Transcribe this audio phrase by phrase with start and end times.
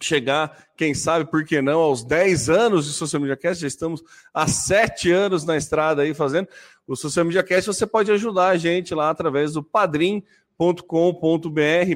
[0.00, 4.02] chegar, quem sabe, por que não, aos 10 anos de Social Media Cast, já estamos
[4.32, 6.48] há 7 anos na estrada aí fazendo.
[6.86, 10.24] O Social Media Cast você pode ajudar a gente lá através do padrim.com.br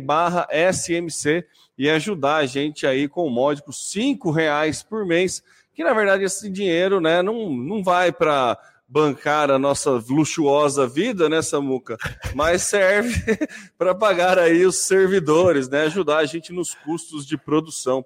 [0.03, 5.83] barra SMC e ajudar a gente aí com o módico 5 reais por mês, que
[5.83, 11.43] na verdade esse dinheiro né, não, não vai para bancar a nossa luxuosa vida, né,
[11.43, 11.97] Samuca?
[12.35, 13.15] Mas serve
[13.79, 15.83] para pagar aí os servidores, né?
[15.83, 18.05] Ajudar a gente nos custos de produção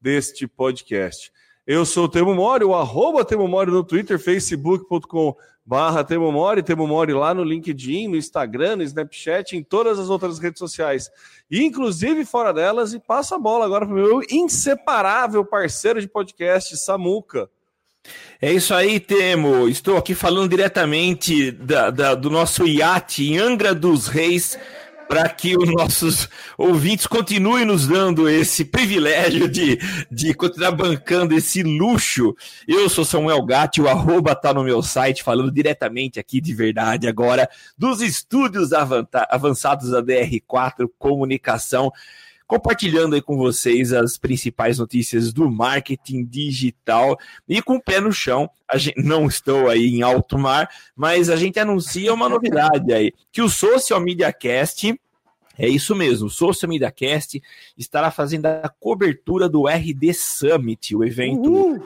[0.00, 1.32] deste podcast.
[1.66, 6.62] Eu sou o Temo Mori, o arroba Temo Mori no Twitter, facebook.com barra Temo Mori,
[6.62, 11.10] Temo Mori lá no LinkedIn, no Instagram, no Snapchat, em todas as outras redes sociais,
[11.50, 16.76] inclusive fora delas, e passa a bola agora para o meu inseparável parceiro de podcast,
[16.76, 17.48] Samuca.
[18.40, 19.68] É isso aí, Temo.
[19.68, 24.58] Estou aqui falando diretamente da, da, do nosso iate em Angra dos Reis
[25.10, 29.76] para que os nossos ouvintes continuem nos dando esse privilégio de,
[30.08, 32.32] de continuar bancando esse luxo.
[32.66, 37.08] Eu sou Samuel Gatti, o arroba tá no meu site, falando diretamente aqui de verdade
[37.08, 41.92] agora dos estúdios avançados da DR4 Comunicação
[42.50, 47.16] compartilhando aí com vocês as principais notícias do marketing digital
[47.48, 48.50] e com o pé no chão.
[48.68, 53.12] A gente não estou aí em alto mar, mas a gente anuncia uma novidade aí,
[53.30, 55.00] que o Social Media Cast
[55.56, 57.40] é isso mesmo, o Social Media Cast
[57.78, 61.80] estará fazendo a cobertura do RD Summit, o evento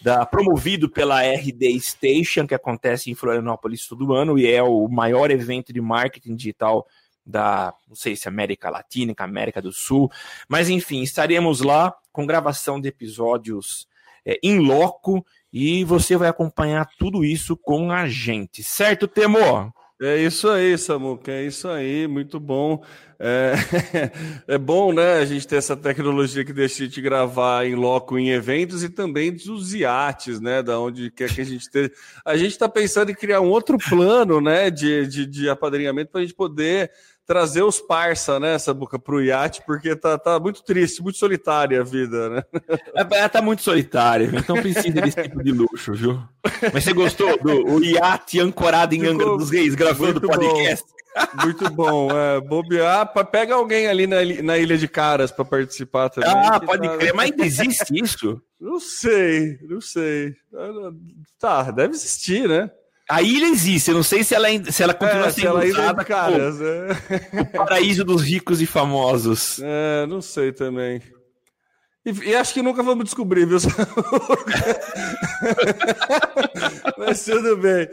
[0.00, 5.30] Da, promovido pela RD Station, que acontece em Florianópolis todo ano e é o maior
[5.30, 6.86] evento de marketing digital
[7.26, 10.10] da, não sei se América Latina, América do Sul,
[10.48, 13.88] mas enfim, estaremos lá com gravação de episódios
[14.24, 19.72] é, em loco e você vai acompanhar tudo isso com a gente, certo, Temor?
[20.02, 22.82] É isso aí, Samuca, é isso aí, muito bom.
[23.18, 23.54] É,
[24.54, 28.30] é, bom, né, a gente ter essa tecnologia que deixa gente gravar em loco em
[28.30, 31.92] eventos e também dos iates, né, da onde quer que a gente ter.
[32.24, 36.20] A gente está pensando em criar um outro plano, né, de, de, de apadrinhamento para
[36.20, 36.90] a gente poder
[37.26, 41.80] trazer os parça, né, essa boca pro iate, porque tá, tá muito triste, muito solitária
[41.80, 42.42] a vida, né?
[43.14, 46.22] É, tá muito solitária, então precisa desse tipo de luxo, viu?
[46.72, 50.84] Mas você gostou do iate ancorado em Ficou Angra dos Reis gravando podcast?
[50.84, 51.44] Bom.
[51.44, 56.30] Muito bom, é, bobear, pega alguém ali na, na Ilha de Caras para participar também.
[56.30, 56.96] Ah, pode tá...
[56.96, 58.42] crer, mas existe isso?
[58.60, 60.34] Não sei, não sei.
[61.38, 62.70] Tá, deve existir, né?
[63.08, 66.00] A ilha existe, eu não sei se ela, se ela continua é, sendo ela usada
[66.00, 67.40] é caras, é.
[67.40, 69.60] o paraíso dos ricos e famosos.
[69.62, 71.02] É, não sei também.
[72.04, 73.58] E, e acho que nunca vamos descobrir, viu?
[76.96, 77.88] Mas tudo bem.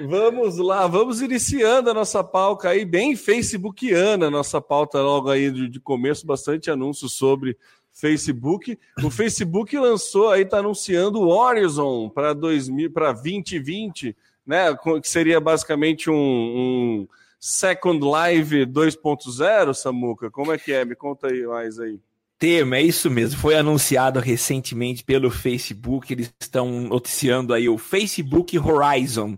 [0.00, 5.68] Vamos lá, vamos iniciando a nossa pauta aí, bem facebookiana, nossa pauta logo aí de,
[5.68, 7.56] de começo, bastante anúncios sobre
[7.92, 8.78] Facebook.
[9.02, 14.16] O Facebook lançou aí, está anunciando o Horizon para 2000, para 2020
[14.46, 14.76] né?
[15.00, 17.08] Que seria basicamente um, um
[17.38, 20.30] Second Live 2.0, Samuca?
[20.30, 20.84] Como é que é?
[20.84, 21.98] Me conta aí mais aí.
[22.38, 23.40] Tema, é isso mesmo.
[23.40, 26.12] Foi anunciado recentemente pelo Facebook.
[26.12, 29.36] Eles estão noticiando aí o Facebook Horizon,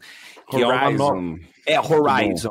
[0.51, 0.73] que Horizon.
[0.73, 1.39] é uma nova.
[1.67, 2.51] É Horizon.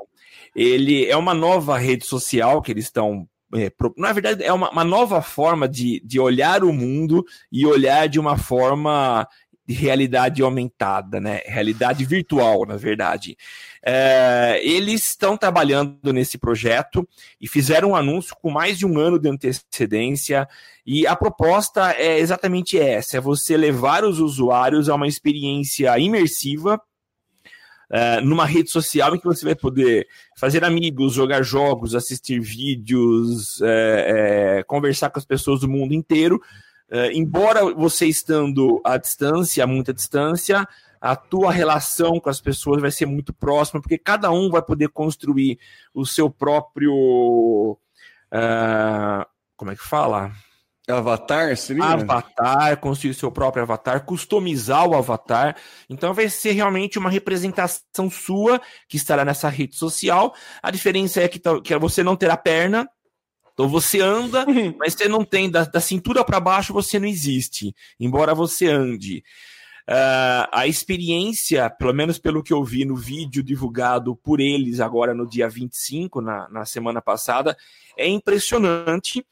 [0.56, 4.84] Ele é uma nova rede social que eles estão é, na verdade, é uma, uma,
[4.84, 9.28] nova forma de, de olhar o mundo e olhar de uma forma
[9.67, 11.41] de realidade aumentada, né?
[11.45, 13.35] Realidade virtual, na verdade.
[13.83, 17.07] É, eles estão trabalhando nesse projeto
[17.41, 20.47] e fizeram um anúncio com mais de um ano de antecedência.
[20.85, 26.79] E a proposta é exatamente essa: é você levar os usuários a uma experiência imersiva
[27.88, 33.62] Uh, numa rede social em que você vai poder fazer amigos, jogar jogos, assistir vídeos,
[33.62, 36.41] é, é, conversar com as pessoas do mundo inteiro.
[36.92, 40.68] Uh, embora você estando à distância, a muita distância,
[41.02, 44.90] a tua relação com as pessoas vai ser muito próxima, porque cada um vai poder
[44.90, 45.60] construir
[45.94, 47.78] o seu próprio.
[48.32, 50.32] Uh, como é que fala?
[50.88, 51.84] Avatar, seria?
[51.84, 55.56] Avatar, construir seu próprio avatar, customizar o avatar.
[55.90, 60.36] Então vai ser realmente uma representação sua que estará nessa rede social.
[60.62, 62.88] A diferença é que, que você não terá perna.
[63.56, 64.46] Então você anda,
[64.78, 69.24] mas você não tem, da, da cintura para baixo você não existe, embora você ande.
[69.88, 75.13] Uh, a experiência, pelo menos pelo que eu vi no vídeo divulgado por eles agora
[75.13, 77.56] no dia 25, na, na semana passada,
[77.98, 79.25] é impressionante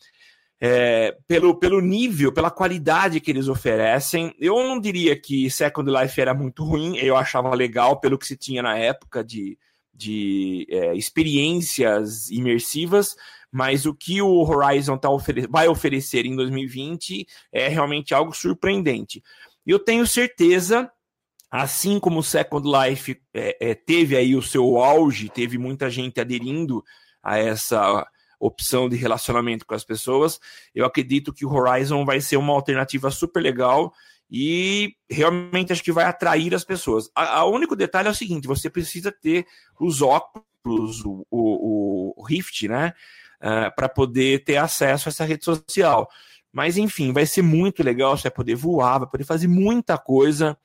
[0.62, 4.34] é, pelo, pelo nível, pela qualidade que eles oferecem.
[4.40, 8.38] Eu não diria que Second Life era muito ruim, eu achava legal pelo que se
[8.38, 9.58] tinha na época de,
[9.94, 13.16] de é, experiências imersivas,
[13.54, 19.24] mas o que o Horizon tá ofere vai oferecer em 2020 é realmente algo surpreendente.
[19.66, 20.92] Eu tenho certeza
[21.52, 26.20] assim como o Second Life é, é, teve aí o seu auge, teve muita gente
[26.20, 26.84] aderindo
[27.22, 28.08] a essa
[28.40, 30.40] opção de relacionamento com as pessoas.
[30.74, 33.94] Eu acredito que o Horizon vai ser uma alternativa super legal
[34.32, 37.08] e realmente acho que vai atrair as pessoas.
[37.16, 39.46] O único detalhe é o seguinte: você precisa ter
[39.80, 42.94] os óculos, o, o, o Rift, né?
[43.44, 46.10] Uh, para poder ter acesso a essa rede social.
[46.50, 50.57] Mas enfim, vai ser muito legal, você vai poder voar, vai poder fazer muita coisa.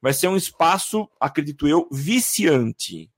[0.00, 3.10] Vai ser um espaço, acredito eu, viciante.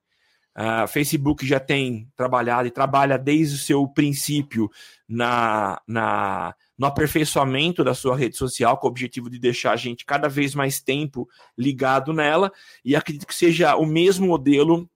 [0.57, 4.71] Uh, Facebook já tem trabalhado e trabalha desde o seu princípio
[5.09, 10.05] na, na, no aperfeiçoamento da sua rede social, com o objetivo de deixar a gente
[10.05, 12.53] cada vez mais tempo ligado nela,
[12.85, 14.89] e acredito que seja o mesmo modelo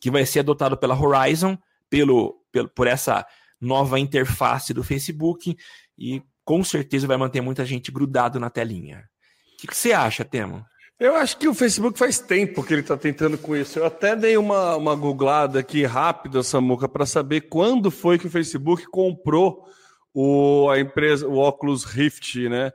[0.00, 1.58] que vai ser adotado pela Horizon,
[1.90, 3.26] pelo, pelo, por essa
[3.60, 5.56] nova interface do Facebook,
[5.98, 9.04] e com certeza vai manter muita gente grudado na telinha.
[9.54, 10.64] O que, você acha, Temo?
[10.98, 13.78] Eu acho que o Facebook faz tempo que ele está tentando com isso.
[13.78, 18.30] Eu até dei uma, uma googlada aqui rápida, Samuca, para saber quando foi que o
[18.30, 19.66] Facebook comprou
[20.12, 22.72] o, a empresa, o Oculus Rift, né?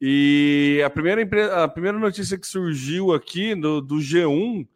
[0.00, 4.66] E a primeira, a primeira notícia que surgiu aqui do, do G1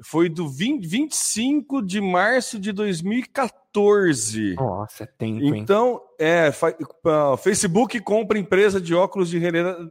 [0.00, 4.54] foi do 20, 25 de março de 2014.
[4.54, 5.58] Nossa, é tempo, hein?
[5.58, 9.38] Então, é, uh, Facebook compra empresa de óculos de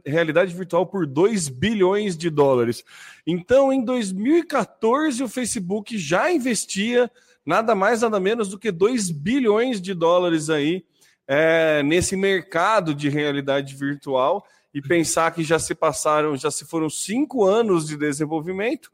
[0.04, 2.84] realidade virtual por 2 bilhões de dólares.
[3.26, 7.10] Então, em 2014, o Facebook já investia
[7.44, 10.84] nada mais, nada menos do que 2 bilhões de dólares aí
[11.26, 14.44] é, nesse mercado de realidade virtual.
[14.74, 18.90] E pensar que já se passaram, já se foram cinco anos de desenvolvimento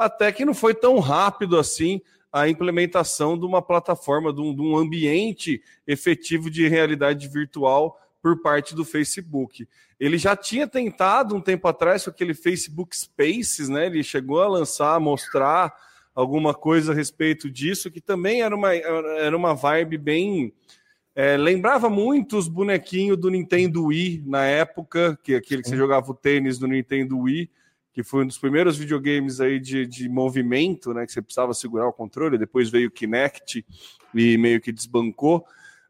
[0.00, 2.00] até que não foi tão rápido assim
[2.32, 8.40] a implementação de uma plataforma, de um, de um ambiente efetivo de realidade virtual por
[8.40, 9.68] parte do Facebook.
[9.98, 13.86] Ele já tinha tentado um tempo atrás com aquele Facebook Spaces, né?
[13.86, 15.74] Ele chegou a lançar, mostrar
[16.14, 20.52] alguma coisa a respeito disso, que também era uma, era uma vibe bem.
[21.14, 26.10] É, lembrava muito os bonequinhos do Nintendo Wii na época, que aquele que você jogava
[26.10, 27.50] o tênis do Nintendo Wii
[27.92, 31.04] que foi um dos primeiros videogames aí de, de movimento, né?
[31.04, 33.64] Que você precisava segurar o controle, depois veio o Kinect
[34.14, 35.44] e meio que desbancou,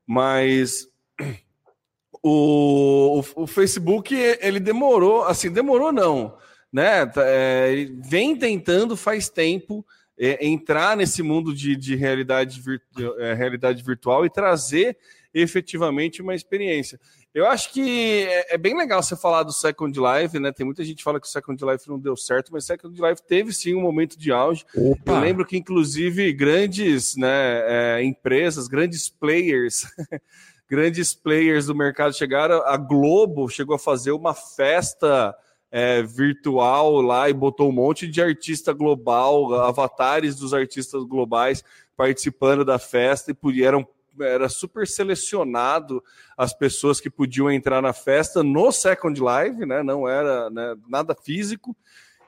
[0.07, 0.88] mas
[2.23, 6.37] o, o, o Facebook ele demorou, assim, demorou não,
[6.73, 7.07] né?
[7.07, 9.85] Tá, é, vem tentando faz tempo
[10.19, 14.99] é, entrar nesse mundo de, de realidade, virtu, é, realidade virtual e trazer
[15.32, 16.99] efetivamente uma experiência.
[17.32, 20.50] Eu acho que é, é, bem legal você falar do Second Life, né?
[20.50, 23.22] Tem muita gente que fala que o Second Life não deu certo, mas Second Life
[23.22, 24.64] teve sim um momento de auge.
[24.75, 25.12] Opa.
[25.12, 29.87] Eu lembro que, inclusive, grandes né, é, empresas, grandes players,
[30.68, 32.62] grandes players do mercado chegaram.
[32.66, 35.34] A Globo chegou a fazer uma festa.
[35.72, 41.62] É, virtual lá e botou um monte de artista global, avatares dos artistas globais
[41.96, 43.87] participando da festa e eram
[44.23, 46.03] era super selecionado
[46.37, 49.83] as pessoas que podiam entrar na festa no Second Live, né?
[49.83, 51.77] Não era né, nada físico.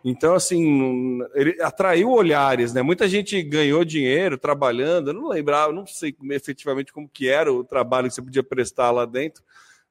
[0.04, 2.82] Então, assim, ele atraiu olhares, né?
[2.82, 7.62] Muita gente ganhou dinheiro trabalhando, eu não lembrava, não sei efetivamente como que era o
[7.62, 9.44] trabalho que você podia prestar lá dentro,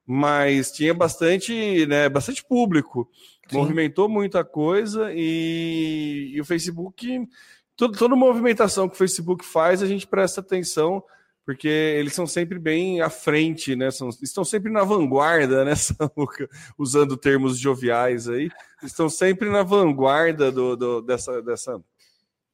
[0.06, 3.10] mas tinha bastante, né, bastante público
[3.52, 3.58] Sim.
[3.58, 7.28] Movimentou muita coisa e, e o Facebook,
[7.76, 11.04] todo, toda movimentação que o Facebook faz, a gente presta atenção
[11.46, 13.90] porque eles são sempre bem à frente, né?
[13.92, 16.50] São, estão sempre na vanguarda, né, Samuca?
[16.78, 18.50] Usando termos joviais aí,
[18.84, 21.82] estão sempre na vanguarda do, do, dessa, dessa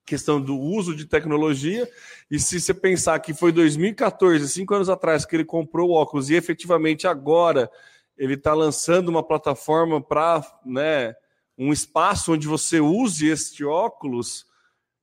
[0.06, 1.88] questão do uso de tecnologia.
[2.32, 6.30] E se você pensar que foi 2014, cinco anos atrás, que ele comprou o óculos
[6.30, 7.70] e efetivamente agora
[8.18, 11.14] ele está lançando uma plataforma para né,
[11.58, 14.46] um espaço onde você use este óculos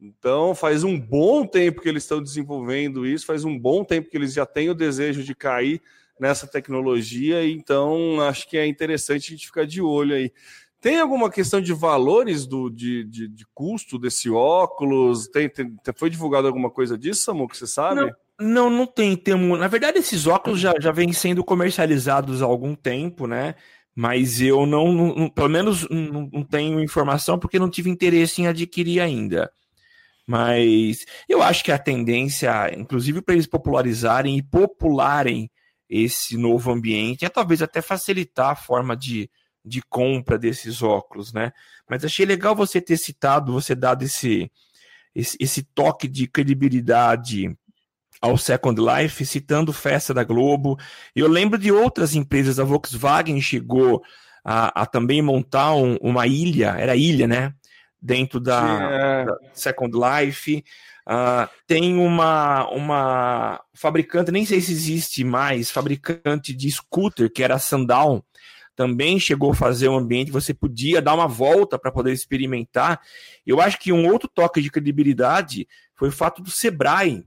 [0.07, 4.17] então, faz um bom tempo que eles estão desenvolvendo isso, faz um bom tempo que
[4.17, 5.81] eles já têm o desejo de cair
[6.21, 10.31] nessa tecnologia, então acho que é interessante a gente ficar de olho aí.
[10.81, 15.27] Tem alguma questão de valores do, de, de, de custo desse óculos?
[15.29, 18.03] Tem, tem, foi divulgado alguma coisa disso, Samu, que você sabe?
[18.03, 18.11] Não.
[18.39, 19.17] Não, não tem.
[19.17, 23.55] tem na verdade, esses óculos já, já vêm sendo comercializados há algum tempo, né?
[23.95, 28.49] Mas eu não, não pelo menos, não, não tenho informação porque não tive interesse em
[28.49, 29.51] adquirir ainda.
[30.27, 35.51] Mas eu acho que a tendência, inclusive para eles popularizarem e popularem
[35.89, 39.31] esse novo ambiente, é talvez até facilitar a forma de,
[39.65, 41.53] de compra desses óculos, né?
[41.89, 44.51] Mas achei legal você ter citado, você dado esse,
[45.15, 47.55] esse, esse toque de credibilidade
[48.21, 50.79] ao Second Life, citando Festa da Globo.
[51.15, 54.03] Eu lembro de outras empresas, a Volkswagen chegou
[54.43, 57.55] a, a também montar um, uma ilha, era ilha, né?
[58.05, 59.25] Dentro da, é.
[59.25, 60.63] da Second Life.
[61.07, 67.55] Uh, tem uma, uma fabricante, nem sei se existe mais, fabricante de scooter, que era
[67.55, 68.25] a Sandal,
[68.77, 73.01] também chegou a fazer um ambiente, você podia dar uma volta para poder experimentar.
[73.47, 77.25] Eu acho que um outro toque de credibilidade foi o fato do Sebrae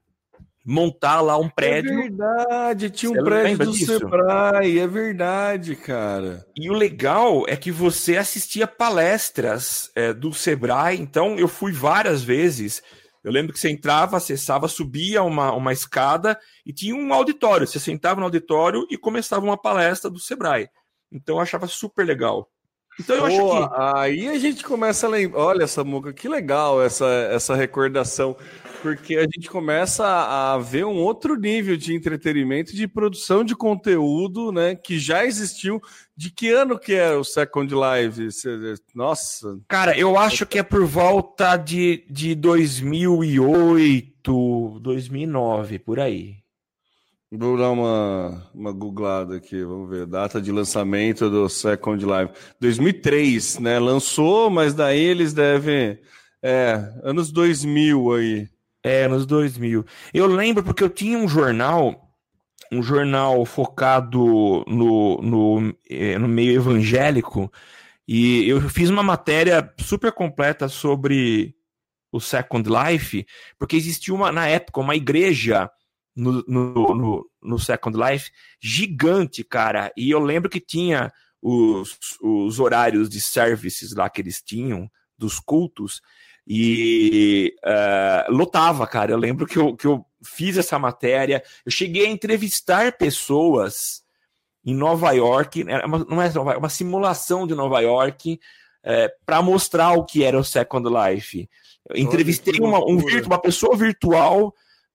[0.67, 1.93] montar lá um é prédio.
[1.93, 3.99] É verdade, tinha um você prédio do disso?
[3.99, 6.45] Sebrae, é verdade, cara.
[6.57, 12.21] E o legal é que você assistia palestras é, do Sebrae, então eu fui várias
[12.21, 12.83] vezes.
[13.23, 17.65] Eu lembro que você entrava, acessava, subia uma, uma escada e tinha um auditório.
[17.65, 20.67] Você sentava no auditório e começava uma palestra do Sebrae.
[21.09, 22.49] Então eu achava super legal.
[22.99, 23.75] Então eu Pô, acho que.
[23.95, 25.39] Aí a gente começa a lembrar.
[25.39, 28.35] Olha, Samuca, que legal essa, essa recordação
[28.87, 34.49] porque a gente começa a ver um outro nível de entretenimento, de produção de conteúdo,
[34.49, 35.81] né, que já existiu.
[36.15, 38.29] De que ano que é o Second Live?
[38.95, 39.59] Nossa.
[39.67, 46.37] Cara, eu acho que é por volta de, de 2008, 2009, por aí.
[47.29, 50.05] Vou dar uma, uma googlada aqui, vamos ver.
[50.05, 52.31] Data de lançamento do Second Live.
[52.57, 53.79] 2003, né?
[53.79, 55.99] Lançou, mas daí eles devem.
[56.41, 58.47] É, anos 2000 aí.
[58.87, 59.85] É, nos 2000.
[60.13, 62.11] Eu lembro porque eu tinha um jornal,
[62.71, 67.51] um jornal focado no, no, eh, no meio evangélico,
[68.07, 71.53] e eu fiz uma matéria super completa sobre
[72.11, 73.25] o Second Life,
[73.59, 75.69] porque existia uma, na época uma igreja
[76.15, 79.91] no, no, no, no Second Life gigante, cara.
[79.95, 85.39] E eu lembro que tinha os, os horários de services lá que eles tinham, dos
[85.39, 86.01] cultos,
[86.47, 89.11] e uh, lotava, cara.
[89.11, 94.01] Eu lembro que eu, que eu fiz essa matéria, eu cheguei a entrevistar pessoas
[94.65, 98.39] em Nova York, uma, não é Nova, uma simulação de Nova York,
[98.83, 101.49] é, para mostrar o que era o Second Life.
[101.89, 104.53] Eu entrevistei uma, um, uma pessoa virtual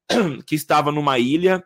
[0.46, 1.62] que estava numa ilha,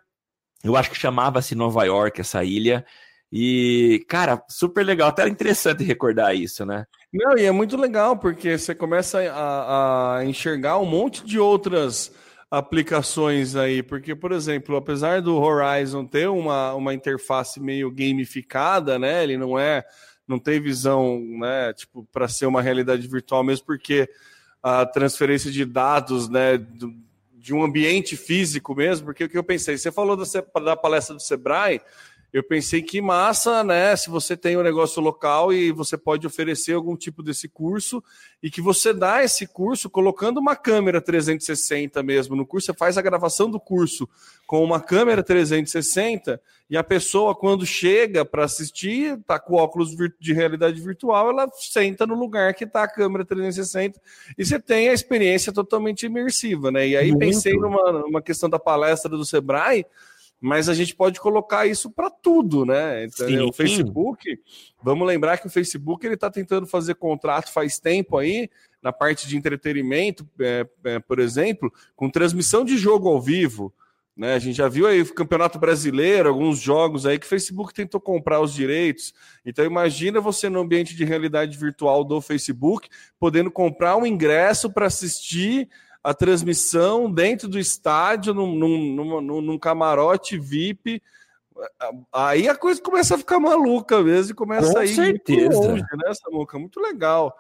[0.65, 2.85] eu acho que chamava-se Nova York essa ilha,
[3.31, 6.87] e, cara, super legal, até interessante recordar isso, né?
[7.13, 12.13] Não, e é muito legal, porque você começa a, a enxergar um monte de outras
[12.51, 19.23] aplicações aí, porque, por exemplo, apesar do Horizon ter uma, uma interface meio gamificada, né?
[19.23, 19.85] Ele não é,
[20.27, 24.09] não tem visão, né, tipo, para ser uma realidade virtual mesmo, porque
[24.63, 26.93] a transferência de dados, né, do,
[27.35, 30.25] de um ambiente físico mesmo, porque o que eu pensei, você falou da,
[30.61, 31.81] da palestra do Sebrae,
[32.37, 33.97] eu pensei que massa, né?
[33.97, 38.05] Se você tem um negócio local e você pode oferecer algum tipo desse curso
[38.43, 42.99] e que você dá esse curso colocando uma câmera 360 mesmo no curso, você faz
[42.99, 44.07] a gravação do curso
[44.47, 46.39] com uma câmera 360
[46.69, 52.07] e a pessoa quando chega para assistir, tá com óculos de realidade virtual, ela senta
[52.07, 53.99] no lugar que tá a câmera 360
[54.37, 56.87] e você tem a experiência totalmente imersiva, né?
[56.87, 57.21] E aí Muito.
[57.21, 59.87] pensei numa, numa questão da palestra do Sebrae,
[60.41, 63.05] mas a gente pode colocar isso para tudo, né?
[63.05, 63.49] Entendeu?
[63.49, 64.39] O Facebook,
[64.83, 68.51] vamos lembrar que o Facebook ele está tentando fazer contrato faz tempo aí
[68.83, 73.75] na parte de entretenimento, é, é, por exemplo, com transmissão de jogo ao vivo.
[74.17, 74.35] Né?
[74.35, 78.01] A gente já viu aí o Campeonato Brasileiro, alguns jogos aí que o Facebook tentou
[78.01, 79.13] comprar os direitos.
[79.45, 82.89] Então imagina você no ambiente de realidade virtual do Facebook,
[83.19, 85.69] podendo comprar um ingresso para assistir
[86.07, 91.03] a transmissão dentro do estádio, num, num, num, num, camarote VIP.
[92.13, 95.49] Aí a coisa começa a ficar maluca mesmo e começa Com a ir certeza.
[95.49, 96.59] muito longe, né, Samuca?
[96.61, 97.37] Muito legal.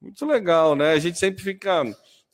[0.00, 0.92] Muito legal, né?
[0.92, 1.82] A gente sempre fica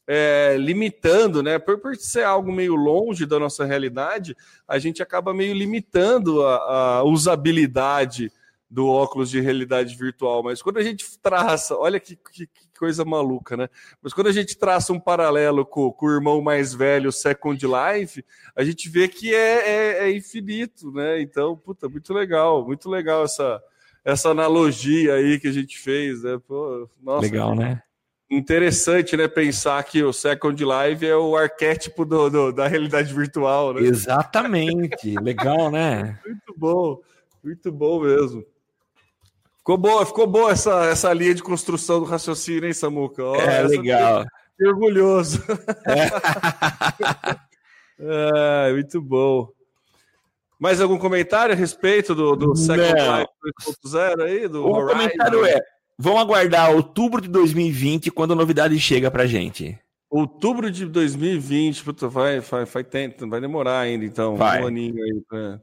[0.07, 1.59] é, limitando, né?
[1.59, 4.37] Por, por ser algo meio longe da nossa realidade,
[4.69, 8.31] a gente acaba meio limitando a, a usabilidade
[8.71, 10.45] do óculos de realidade virtual.
[10.45, 13.69] Mas quando a gente traça, olha que, que, que, coisa maluca, né?
[14.01, 18.25] Mas quando a gente traça um paralelo com, com o irmão mais velho, Second Life,
[18.55, 21.21] a gente vê que é, é, é, infinito, né?
[21.21, 23.61] Então, puta, muito legal, muito legal essa,
[24.05, 26.41] essa analogia aí que a gente fez, né?
[26.47, 27.83] Pô, nossa, legal, né?
[28.31, 29.27] interessante, né?
[29.27, 33.83] Pensar que o Second Life é o arquétipo do, do da realidade virtual, né?
[33.83, 36.19] Exatamente, legal, né?
[36.25, 37.01] Muito bom,
[37.43, 38.45] muito bom mesmo.
[39.61, 43.23] Ficou boa, ficou boa essa, essa linha de construção do raciocínio, hein, Samuca?
[43.23, 44.25] Oh, é legal.
[44.61, 45.43] Orgulhoso.
[45.87, 46.11] É.
[48.69, 49.49] é, muito bom.
[50.59, 53.31] Mais algum comentário a respeito do, do Second Life
[53.87, 54.49] 2.0 aí?
[54.49, 54.99] Do o Horizon?
[54.99, 55.61] comentário é
[56.03, 59.79] Vamos aguardar outubro de 2020 quando a novidade chega pra gente.
[60.09, 64.35] Outubro de 2020, puta, vai, vai, vai, tempo, vai demorar ainda, então.
[64.35, 64.63] Vai.
[64.63, 65.61] Um aninho aí pra...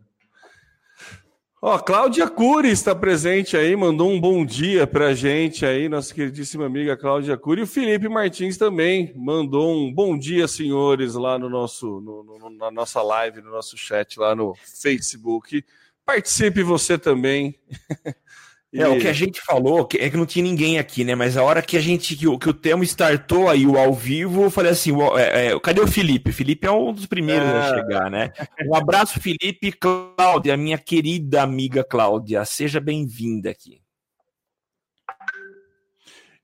[1.59, 6.67] Ó, Cláudia Cury está presente aí, mandou um bom dia pra gente aí, nossa queridíssima
[6.67, 7.61] amiga Cláudia Cury.
[7.61, 12.49] E o Felipe Martins também mandou um bom dia, senhores, lá no nosso, no, no,
[12.51, 15.65] na nossa live, no nosso chat lá no Facebook.
[16.05, 17.59] Participe você também.
[18.71, 18.81] E...
[18.81, 21.15] É, o que a gente falou é que não tinha ninguém aqui, né?
[21.15, 23.93] Mas a hora que a gente, que o, que o Temo startou aí o ao
[23.93, 26.31] vivo, eu falei assim: é, é, cadê o Felipe?
[26.31, 28.31] O Felipe é um dos primeiros a chegar, né?
[28.65, 29.71] Um abraço, Felipe.
[29.71, 33.81] Cláudia, minha querida amiga Cláudia, seja bem-vinda aqui.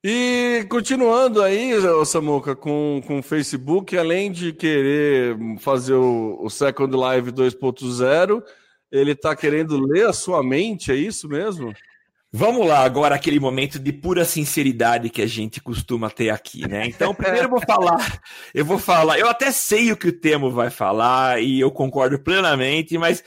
[0.05, 1.71] E continuando aí,
[2.05, 8.43] Samuca, com, com o Facebook, além de querer fazer o, o Second Live 2.0,
[8.91, 11.73] ele está querendo ler a sua mente, é isso mesmo?
[12.35, 16.87] Vamos lá, agora aquele momento de pura sinceridade que a gente costuma ter aqui, né?
[16.87, 18.19] Então, primeiro eu vou falar,
[18.55, 22.17] eu vou falar, eu até sei o que o Temo vai falar e eu concordo
[22.17, 23.23] plenamente, mas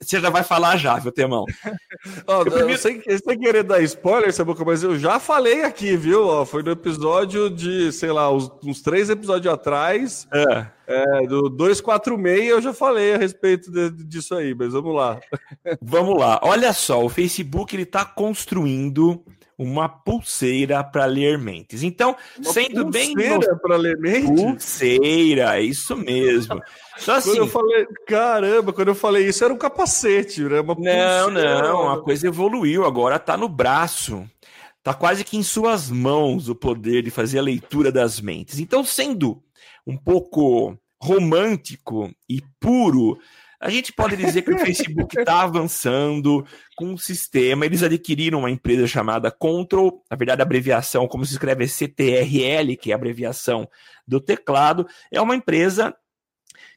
[0.00, 1.44] você já vai falar já, viu, Temão?
[2.26, 2.78] oh, primeiro...
[2.78, 6.44] sem, sem querer dar spoiler, Sabuca, mas eu já falei aqui, viu?
[6.44, 10.66] Foi no episódio de, sei lá, uns, uns três episódios atrás, é.
[10.90, 15.20] É, do 246, eu já falei a respeito de, disso aí, mas vamos lá.
[15.82, 16.40] vamos lá.
[16.42, 19.22] Olha só, o Facebook ele está construindo
[19.58, 21.82] uma pulseira para ler mentes.
[21.82, 23.12] Então, uma sendo bem.
[23.12, 24.30] Pulseira para ler mentes?
[24.42, 26.58] Pulseira, é isso mesmo.
[27.02, 30.60] Então, assim, quando eu falei, caramba, quando eu falei isso era um capacete, né?
[30.60, 34.24] Uma não, não, a coisa evoluiu, agora tá no braço.
[34.82, 38.58] Tá quase que em suas mãos o poder de fazer a leitura das mentes.
[38.58, 39.42] Então, sendo
[39.88, 43.18] um pouco romântico e puro,
[43.58, 46.46] a gente pode dizer que o Facebook está avançando
[46.76, 47.64] com um sistema.
[47.64, 52.76] Eles adquiriram uma empresa chamada Control, na verdade, a abreviação, como se escreve, é CTRL,
[52.76, 53.68] que é a abreviação
[54.06, 55.96] do teclado, é uma empresa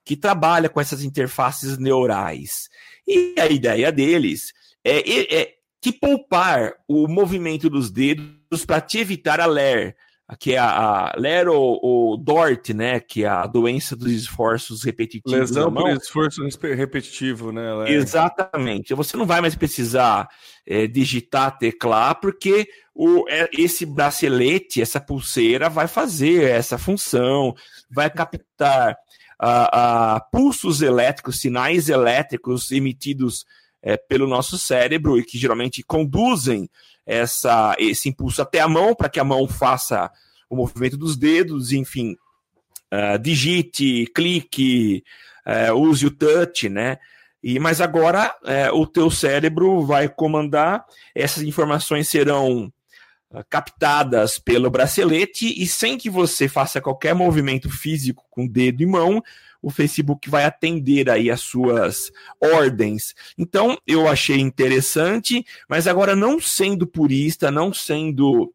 [0.05, 2.69] que trabalha com essas interfaces neurais.
[3.05, 8.99] E a ideia deles é, é, é que poupar o movimento dos dedos para te
[8.99, 9.95] evitar a ler
[10.39, 15.51] que é a, a Lero ou DORT, né, que é a doença dos esforços repetitivos.
[15.51, 17.89] Lesão por esforço repetitivo, né?
[17.89, 17.93] É...
[17.93, 18.93] Exatamente.
[18.93, 20.29] Você não vai mais precisar
[20.65, 27.53] é, digitar, teclar, porque o, é, esse bracelete, essa pulseira, vai fazer essa função,
[27.89, 28.95] vai captar
[29.43, 33.43] a pulsos elétricos, sinais elétricos emitidos
[33.81, 36.69] é, pelo nosso cérebro e que geralmente conduzem
[37.05, 40.11] essa, esse impulso até a mão, para que a mão faça
[40.49, 42.15] o movimento dos dedos, enfim,
[42.91, 45.03] uh, digite, clique,
[45.45, 46.97] uh, use o touch, né?
[47.41, 52.71] E, mas agora uh, o teu cérebro vai comandar, essas informações serão
[53.49, 59.23] captadas pelo bracelete e sem que você faça qualquer movimento físico com dedo e mão,
[59.61, 63.13] o Facebook vai atender aí as suas ordens.
[63.37, 68.53] Então, eu achei interessante, mas agora não sendo purista, não sendo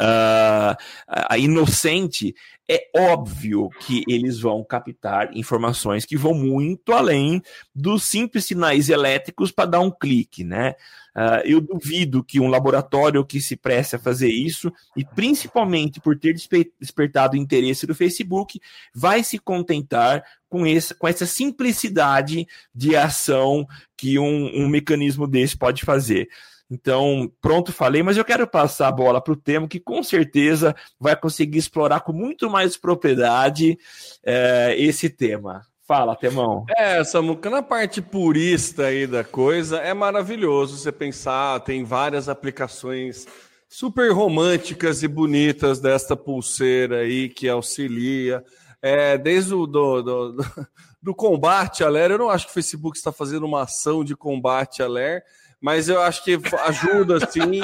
[0.00, 0.76] uh,
[1.06, 2.34] a inocente,
[2.68, 7.42] é óbvio que eles vão captar informações que vão muito além
[7.74, 10.74] dos simples sinais elétricos para dar um clique, né?
[11.16, 16.18] Uh, eu duvido que um laboratório que se preste a fazer isso, e principalmente por
[16.18, 16.34] ter
[16.80, 18.60] despertado o interesse do Facebook,
[18.94, 25.56] vai se contentar com, esse, com essa simplicidade de ação que um, um mecanismo desse
[25.56, 26.28] pode fazer.
[26.70, 30.74] Então, pronto, falei, mas eu quero passar a bola para o Temo, que com certeza
[31.00, 33.76] vai conseguir explorar com muito mais propriedade
[34.24, 35.62] é, esse tema.
[35.90, 36.66] Fala, Temão.
[36.76, 43.26] É, Samuca, na parte purista aí da coisa, é maravilhoso você pensar, tem várias aplicações
[43.68, 48.44] super românticas e bonitas desta pulseira aí que auxilia.
[48.80, 50.44] É, desde o do, do, do,
[51.02, 54.14] do combate à LER, eu não acho que o Facebook está fazendo uma ação de
[54.14, 55.24] combate à LER,
[55.60, 57.62] mas eu acho que ajuda sim,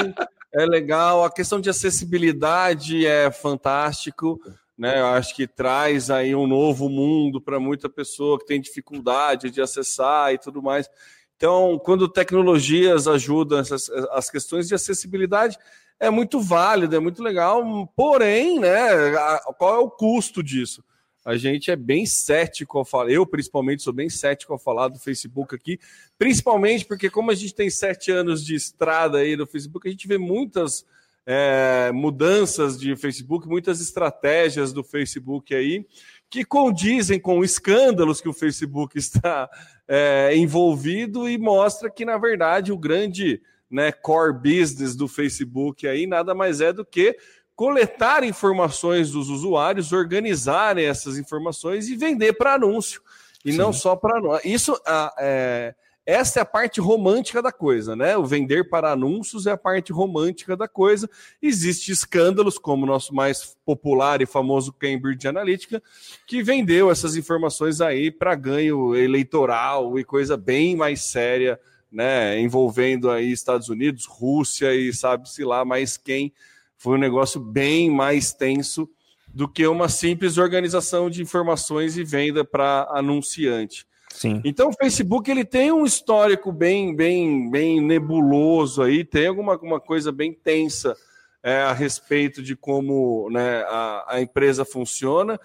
[0.52, 1.24] é legal.
[1.24, 4.40] A questão de acessibilidade é fantástico,
[4.76, 5.00] né?
[5.00, 9.60] Eu acho que traz aí um novo mundo para muita pessoa que tem dificuldade de
[9.60, 10.88] acessar e tudo mais.
[11.36, 15.58] Então, quando tecnologias ajudam essas, as questões de acessibilidade,
[15.98, 17.86] é muito válido, é muito legal.
[17.94, 19.12] Porém, né,
[19.58, 20.82] qual é o custo disso?
[21.26, 23.10] a gente é bem cético ao falar.
[23.10, 25.80] Eu, principalmente, sou bem cético ao falar do Facebook aqui,
[26.16, 30.06] principalmente porque, como a gente tem sete anos de estrada aí no Facebook, a gente
[30.06, 30.86] vê muitas
[31.26, 35.84] é, mudanças de Facebook, muitas estratégias do Facebook aí
[36.30, 39.50] que condizem com escândalos que o Facebook está
[39.88, 46.06] é, envolvido e mostra que, na verdade, o grande né, core business do Facebook aí
[46.06, 47.16] nada mais é do que
[47.56, 53.00] coletar informações dos usuários, organizar essas informações e vender para anúncio.
[53.44, 53.58] E Sim.
[53.58, 54.78] não só para Isso
[55.18, 55.74] é,
[56.06, 58.16] essa é a parte romântica da coisa, né?
[58.16, 61.10] O vender para anúncios é a parte romântica da coisa.
[61.42, 65.82] Existem escândalos, como o nosso mais popular e famoso Cambridge Analytica,
[66.24, 71.58] que vendeu essas informações aí para ganho eleitoral e coisa bem mais séria,
[71.90, 72.38] né?
[72.38, 76.32] Envolvendo aí Estados Unidos, Rússia e sabe-se lá mais quem
[76.78, 78.88] foi um negócio bem mais tenso
[79.26, 83.84] do que uma simples organização de informações e venda para anunciante.
[84.16, 84.40] Sim.
[84.46, 89.78] Então o Facebook ele tem um histórico bem, bem, bem nebuloso aí, tem alguma uma
[89.78, 90.96] coisa bem tensa
[91.42, 95.38] é, a respeito de como né, a, a empresa funciona.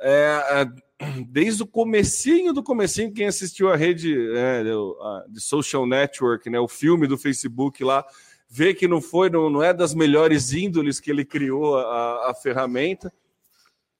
[0.00, 4.64] É, é, desde o comecinho do comecinho, quem assistiu a rede é,
[5.28, 8.06] de Social Network, né, o filme do Facebook lá,
[8.48, 12.34] vê que não foi, não, não é das melhores índoles que ele criou a, a
[12.34, 13.12] ferramenta,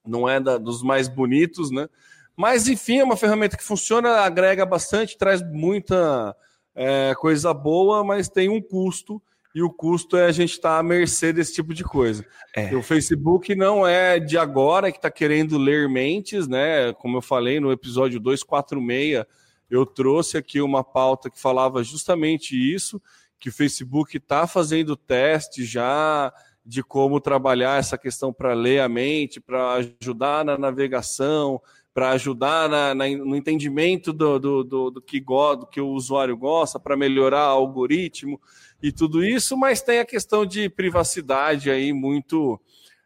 [0.02, 1.90] não é da, dos mais bonitos, né?
[2.36, 6.34] Mas, enfim, é uma ferramenta que funciona, agrega bastante, traz muita
[6.74, 9.22] é, coisa boa, mas tem um custo,
[9.54, 12.26] e o custo é a gente estar tá à mercê desse tipo de coisa.
[12.56, 12.74] É.
[12.74, 16.92] O Facebook não é de agora que está querendo ler mentes, né?
[16.94, 19.24] Como eu falei no episódio 246,
[19.70, 23.00] eu trouxe aqui uma pauta que falava justamente isso
[23.38, 26.32] que o Facebook está fazendo teste já
[26.64, 31.60] de como trabalhar essa questão para ler a mente, para ajudar na navegação,
[31.94, 35.90] para ajudar na, na, no entendimento do, do, do, do, que go, do que o
[35.90, 38.40] usuário gosta, para melhorar o algoritmo
[38.83, 42.61] e tudo isso, mas tem a questão de privacidade aí muito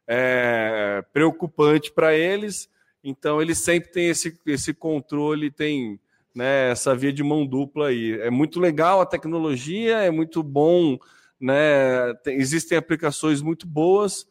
[0.07, 2.70] é, preocupante para eles.
[3.05, 6.01] Então, eles sempre têm esse, esse controle, tem
[6.35, 8.18] né, essa via de mão dupla aí.
[8.20, 10.98] É muito legal a tecnologia, é muito bom,
[11.38, 12.14] né?
[12.24, 14.27] Tem, existem aplicações muito boas,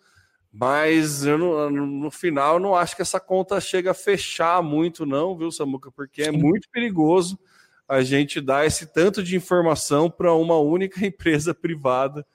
[0.52, 5.06] mas eu no, no final eu não acho que essa conta chega a fechar muito,
[5.06, 5.92] não, viu, Samuca?
[5.92, 7.40] Porque é muito perigoso
[7.88, 12.26] a gente dar esse tanto de informação para uma única empresa privada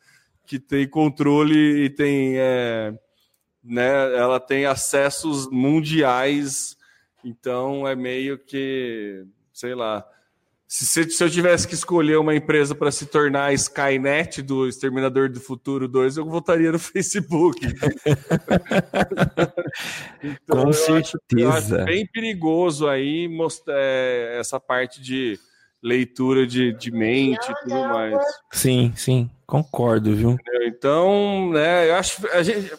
[0.46, 2.92] que tem controle e tem, é,
[3.62, 4.16] né?
[4.16, 6.76] Ela tem acessos mundiais,
[7.24, 10.04] então é meio que sei lá.
[10.74, 15.28] Se, se eu tivesse que escolher uma empresa para se tornar a Skynet do Exterminador
[15.28, 17.60] do Futuro 2, eu votaria no Facebook.
[20.24, 21.18] então, Com certeza.
[21.28, 25.38] Acho, eu acho bem perigoso aí mostrar é, essa parte de
[25.82, 28.24] leitura de, de mente e tudo mais.
[28.50, 30.38] Sim, sim, concordo, viu?
[30.62, 32.72] Então, né, eu acho a gente,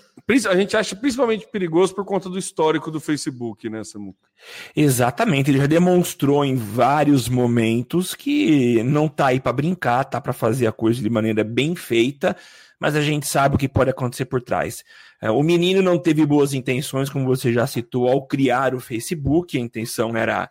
[0.49, 4.27] a gente acha principalmente perigoso por conta do histórico do Facebook, né, Samuca?
[4.75, 10.33] Exatamente, ele já demonstrou em vários momentos que não tá aí para brincar, tá para
[10.33, 12.35] fazer a coisa de maneira bem feita,
[12.79, 14.83] mas a gente sabe o que pode acontecer por trás.
[15.21, 19.57] É, o menino não teve boas intenções, como você já citou, ao criar o Facebook,
[19.57, 20.49] a intenção era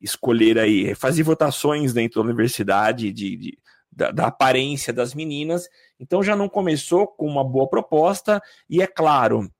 [0.00, 3.58] escolher aí, fazer votações dentro da universidade de, de
[3.90, 8.86] da, da, aparência das meninas, Então já não começou com uma boa proposta, e é
[8.86, 9.50] claro,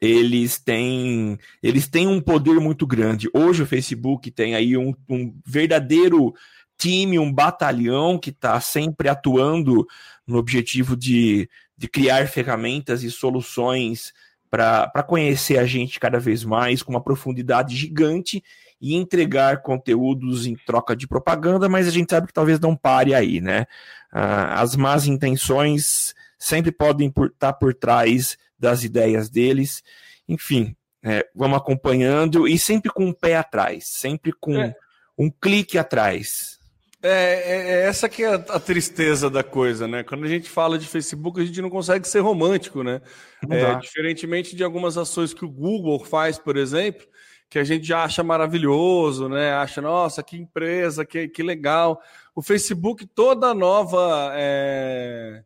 [0.00, 3.28] eles têm, eles têm um poder muito grande.
[3.32, 6.34] Hoje o Facebook tem aí um, um verdadeiro
[6.76, 9.86] time, um batalhão que está sempre atuando
[10.26, 14.12] no objetivo de, de criar ferramentas e soluções
[14.50, 18.42] para conhecer a gente cada vez mais com uma profundidade gigante
[18.80, 23.14] e entregar conteúdos em troca de propaganda, mas a gente sabe que talvez não pare
[23.14, 23.66] aí, né?
[24.12, 29.82] Ah, as más intenções sempre podem estar por, tá por trás das ideias deles.
[30.28, 34.74] Enfim, é, vamos acompanhando e sempre com um pé atrás, sempre com é.
[35.16, 36.58] um clique atrás.
[37.00, 40.02] É, é, é essa que é a, tristeza da coisa, né?
[40.02, 43.00] Quando a gente fala de Facebook, a gente não consegue ser romântico, né?
[43.48, 47.06] É, diferentemente de algumas ações que o Google faz, por exemplo,
[47.48, 49.52] que a gente já acha maravilhoso, né?
[49.52, 52.00] Acha, nossa, que empresa, que, que legal.
[52.34, 55.42] O Facebook, toda nova é,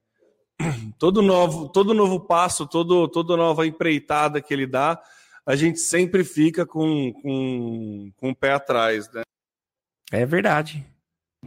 [0.99, 5.01] todo novo, todo novo passo, todo, toda nova empreitada que ele dá,
[5.47, 9.23] a gente sempre fica com, com, com o pé atrás, né?
[10.11, 10.85] É verdade.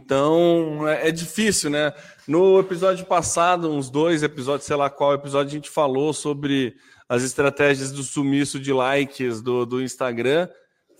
[0.06, 1.92] Então é, é, difícil, né?
[2.28, 6.76] No episódio passado, uns dois episódios, sei lá qual episódio, a gente falou sobre
[7.08, 10.48] as estratégias do sumiço de likes do, do Instagram,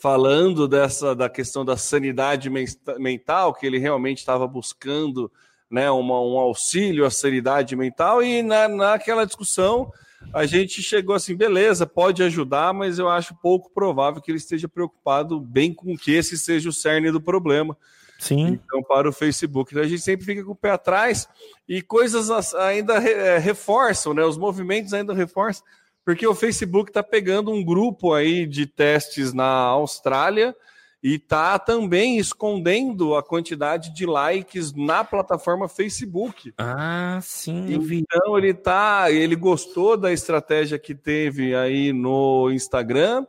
[0.03, 2.51] falando dessa da questão da sanidade
[2.99, 5.31] mental que ele realmente estava buscando
[5.71, 9.89] né, uma, um auxílio à sanidade mental, e na, naquela discussão
[10.35, 14.67] a gente chegou assim, beleza, pode ajudar, mas eu acho pouco provável que ele esteja
[14.67, 17.77] preocupado bem com que esse seja o cerne do problema.
[18.19, 18.59] Sim.
[18.65, 19.73] Então, para o Facebook.
[19.73, 21.29] Então, a gente sempre fica com o pé atrás
[21.69, 24.25] e coisas ainda é, reforçam, né?
[24.25, 25.65] Os movimentos ainda reforçam,
[26.05, 30.55] porque o Facebook está pegando um grupo aí de testes na Austrália
[31.03, 36.53] e está também escondendo a quantidade de likes na plataforma Facebook.
[36.59, 37.67] Ah, sim.
[37.69, 43.25] Então ele tá, ele gostou da estratégia que teve aí no Instagram,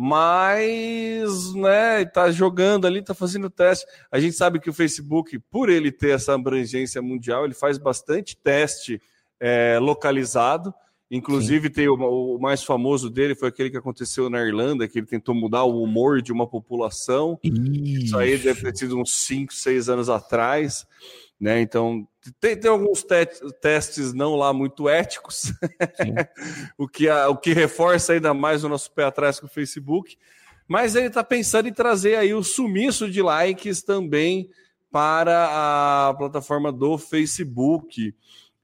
[0.00, 3.84] mas, né, tá jogando ali, tá fazendo teste.
[4.12, 8.36] A gente sabe que o Facebook, por ele ter essa abrangência mundial, ele faz bastante
[8.36, 9.02] teste
[9.40, 10.72] é, localizado.
[11.10, 11.74] Inclusive, Sim.
[11.74, 15.34] tem o, o, mais famoso dele foi aquele que aconteceu na Irlanda, que ele tentou
[15.34, 17.36] mudar o humor de uma população.
[17.42, 20.86] Isso, Isso aí deve ter sido uns 5, 6 anos atrás.
[21.40, 21.60] Né?
[21.60, 22.06] Então,
[22.40, 23.26] tem, tem alguns te
[23.60, 25.52] testes não lá muito éticos,
[26.76, 30.16] o, que a, o que reforça ainda mais o nosso pé atrás com o Facebook.
[30.66, 34.50] Mas ele está pensando em trazer aí o sumiço de likes também
[34.90, 38.14] para a plataforma do Facebook.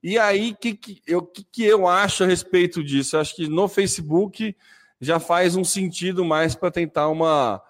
[0.03, 3.17] E aí, o que, que, eu, que, que eu acho a respeito disso?
[3.17, 4.55] Eu acho que no Facebook
[5.01, 7.63] já faz um sentido mais para tentar uma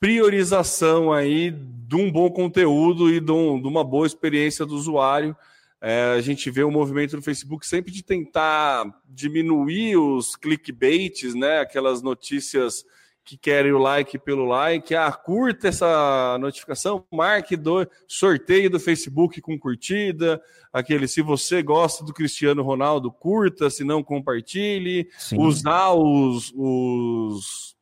[0.00, 5.36] priorização aí de um bom conteúdo e de, um, de uma boa experiência do usuário.
[5.80, 11.60] É, a gente vê o movimento no Facebook sempre de tentar diminuir os clickbaits, né?
[11.60, 12.84] Aquelas notícias
[13.26, 19.40] que querem o like pelo like, ah, curta essa notificação, marque do sorteio do Facebook
[19.40, 20.40] com curtida,
[20.72, 25.40] aquele se você gosta do Cristiano Ronaldo, curta, se não compartilhe, Sim.
[25.40, 27.75] usar os, os,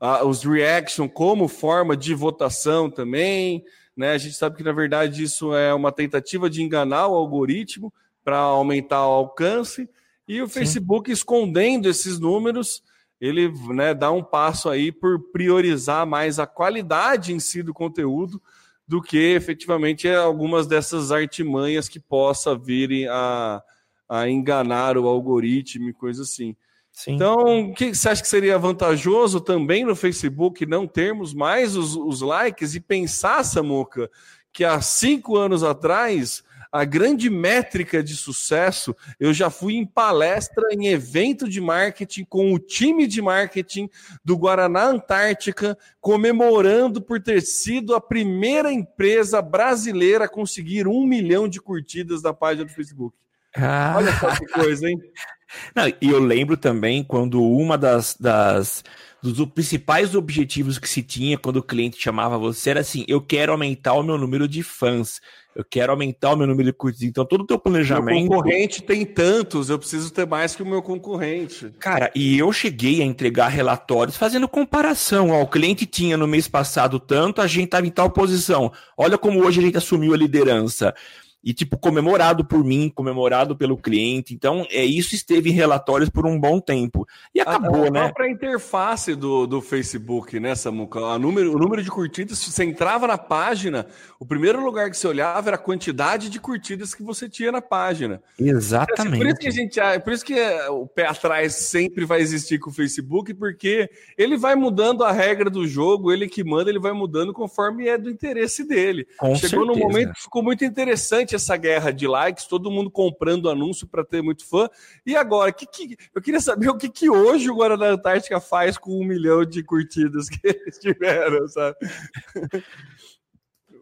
[0.00, 3.62] ah, os reaction como forma de votação também,
[3.96, 4.12] né?
[4.12, 7.92] A gente sabe que na verdade isso é uma tentativa de enganar o algoritmo
[8.24, 9.88] para aumentar o alcance
[10.26, 10.52] e o Sim.
[10.52, 12.82] Facebook escondendo esses números
[13.20, 18.40] ele né, dá um passo aí por priorizar mais a qualidade em si do conteúdo
[18.88, 23.62] do que efetivamente algumas dessas artimanhas que possa virem a,
[24.08, 26.56] a enganar o algoritmo e coisa assim.
[26.92, 27.14] Sim.
[27.14, 32.20] Então, que, você acha que seria vantajoso também no Facebook não termos mais os, os
[32.20, 34.10] likes e pensar, Samuca,
[34.52, 40.62] que há cinco anos atrás a grande métrica de sucesso, eu já fui em palestra,
[40.70, 43.90] em evento de marketing com o time de marketing
[44.24, 51.48] do Guaraná Antártica, comemorando por ter sido a primeira empresa brasileira a conseguir um milhão
[51.48, 53.16] de curtidas da página do Facebook.
[53.56, 53.94] Ah.
[53.96, 54.98] Olha só que coisa, hein?
[55.74, 58.84] Não, e eu lembro também quando uma das, das
[59.22, 63.52] dos principais objetivos que se tinha quando o cliente chamava você era assim: eu quero
[63.52, 65.20] aumentar o meu número de fãs
[65.54, 67.08] eu quero aumentar o meu número de curtidas.
[67.08, 68.20] Então, todo o teu planejamento.
[68.20, 71.72] Meu concorrente tem tantos, eu preciso ter mais que o meu concorrente.
[71.78, 75.30] Cara, e eu cheguei a entregar relatórios fazendo comparação.
[75.30, 78.72] Ó, o cliente tinha no mês passado tanto, a gente estava em tal posição.
[78.96, 80.94] Olha como hoje a gente assumiu a liderança.
[81.42, 84.34] E tipo comemorado por mim, comemorado pelo cliente.
[84.34, 87.06] Então, é isso esteve em relatórios por um bom tempo.
[87.34, 88.00] E acabou, a, né?
[88.00, 91.00] A própria interface do, do Facebook, né, Samuca?
[91.00, 93.86] A número, o número de curtidas, você entrava na página,
[94.18, 97.62] o primeiro lugar que você olhava era a quantidade de curtidas que você tinha na
[97.62, 98.22] página.
[98.38, 99.18] Exatamente.
[99.18, 102.70] Por isso que a gente, por isso que o pé atrás sempre vai existir com
[102.70, 106.92] o Facebook, porque ele vai mudando a regra do jogo, ele que manda, ele vai
[106.92, 109.06] mudando conforme é do interesse dele.
[109.16, 109.66] Com Chegou certeza.
[109.66, 114.04] num momento que ficou muito interessante essa guerra de likes, todo mundo comprando anúncio para
[114.04, 114.68] ter muito fã.
[115.04, 118.76] E agora, que, que, eu queria saber o que, que hoje o Guarana Antártica faz
[118.76, 121.76] com um milhão de curtidas que eles tiveram, sabe?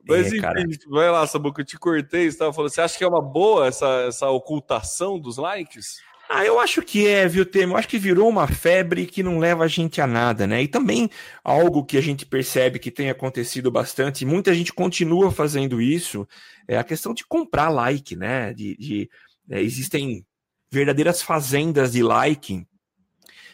[0.08, 0.64] Mas é, enfim, cara.
[0.88, 3.66] vai lá, Sabuca, eu te cortei, você estava falando, você acha que é uma boa
[3.66, 5.98] essa, essa ocultação dos likes?
[6.30, 7.72] Ah, eu acho que é, viu, Temo?
[7.72, 10.62] Eu acho que virou uma febre que não leva a gente a nada, né?
[10.62, 11.08] E também
[11.42, 16.28] algo que a gente percebe que tem acontecido bastante, e muita gente continua fazendo isso,
[16.68, 18.52] é a questão de comprar like, né?
[18.52, 19.10] De, de
[19.48, 20.26] é, existem
[20.70, 22.66] verdadeiras fazendas de like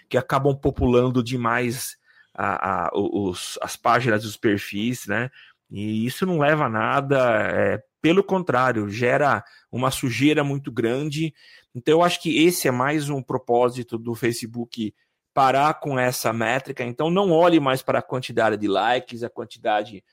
[0.09, 1.97] que acabam populando demais
[2.35, 5.31] a, a, os, as páginas dos perfis, né?
[5.71, 7.19] E isso não leva a nada,
[7.53, 11.33] é, pelo contrário, gera uma sujeira muito grande
[11.75, 14.95] então, eu acho que esse é mais um propósito do Facebook
[15.35, 16.85] parar com essa métrica.
[16.85, 20.05] Então, não olhe mais para a quantidade de likes, a quantidade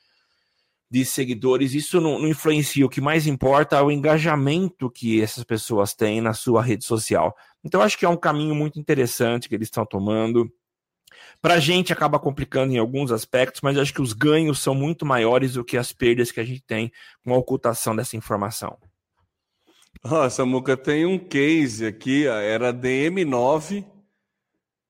[0.90, 1.72] de seguidores.
[1.72, 2.84] Isso não, não influencia.
[2.84, 7.34] O que mais importa é o engajamento que essas pessoas têm na sua rede social.
[7.62, 10.52] Então, acho que é um caminho muito interessante que eles estão tomando.
[11.40, 15.06] Para a gente acaba complicando em alguns aspectos, mas acho que os ganhos são muito
[15.06, 16.90] maiores do que as perdas que a gente tem
[17.24, 18.76] com a ocultação dessa informação.
[20.04, 23.84] Ó, Samuca, tem um case aqui, era a DM9,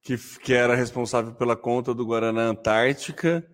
[0.02, 3.46] que, que era responsável pela conta do Guaraná Antártica,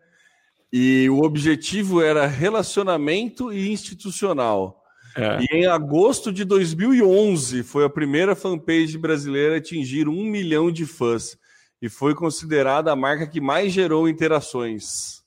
[0.73, 4.83] e o objetivo era relacionamento e institucional.
[5.17, 5.39] É.
[5.41, 10.87] E em agosto de 2011 foi a primeira fanpage brasileira a atingir um milhão de
[10.87, 11.37] fãs
[11.83, 15.25] e foi considerada a marca que mais gerou interações.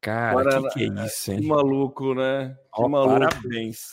[0.00, 1.40] Cara, que, que é isso, hein?
[1.40, 2.56] Que maluco, né?
[2.74, 3.18] Que oh, maluco.
[3.18, 3.90] Parabéns.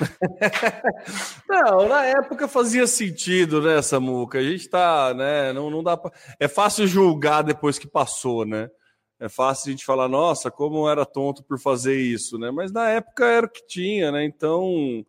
[1.48, 4.38] não, na época fazia sentido, né, Samuca?
[4.38, 5.52] A gente tá, né?
[5.52, 6.12] Não, não dá pra...
[6.38, 8.68] É fácil julgar depois que passou, né?
[9.18, 12.50] É fácil a gente falar, nossa, como era tonto por fazer isso, né?
[12.50, 14.24] Mas na época era o que tinha, né?
[14.24, 15.04] Então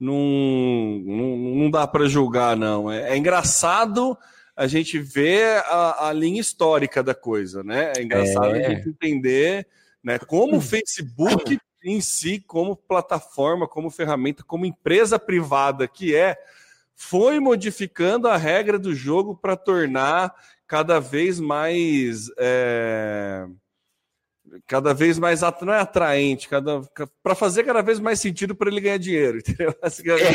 [0.00, 2.90] não, não, não dá para julgar, não.
[2.90, 4.16] É, é, engraçado
[4.54, 7.92] a gente ver a, a, linha histórica da coisa, né?
[7.96, 8.66] É engraçado é.
[8.66, 9.66] a gente entender
[10.02, 16.36] né, como o Facebook em si, como plataforma, como ferramenta, como empresa privada que é,
[16.96, 20.34] foi modificando a regra do jogo para tornar
[20.66, 22.28] cada vez mais.
[22.36, 23.46] É,
[24.66, 26.80] cada vez mais não é atraente, cada
[27.22, 29.72] para fazer cada vez mais sentido para ele ganhar dinheiro, entendeu?
[29.80, 30.26] Basicamente,